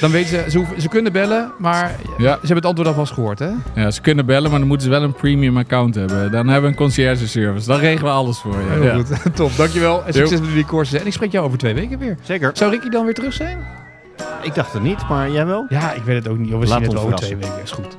[0.00, 2.32] dan weten ze, ze, hoeven- ze kunnen bellen, maar Ja.
[2.32, 3.50] ze hebben het antwoord alvast gehoord hè.
[3.74, 6.30] ja, ze kunnen bellen, maar dan moeten ze wel een premium account hebben.
[6.30, 7.66] Dan hebben we een concierge service.
[7.68, 8.66] Dan regelen we alles voor je.
[8.70, 8.94] Heel Ja.
[8.94, 10.04] goed, top, dankjewel.
[10.06, 11.00] En succes met die courses.
[11.00, 12.16] En ik spreek jou over twee weken weer.
[12.22, 12.50] Zeker.
[12.54, 13.58] Zou Ricky dan weer terug zijn?
[14.42, 15.66] Ik dacht het niet, maar jij wel?
[15.68, 16.54] Ja, ik weet het ook niet.
[16.54, 17.62] Of we Laat zien het over twee weken.
[17.62, 17.96] Is goed.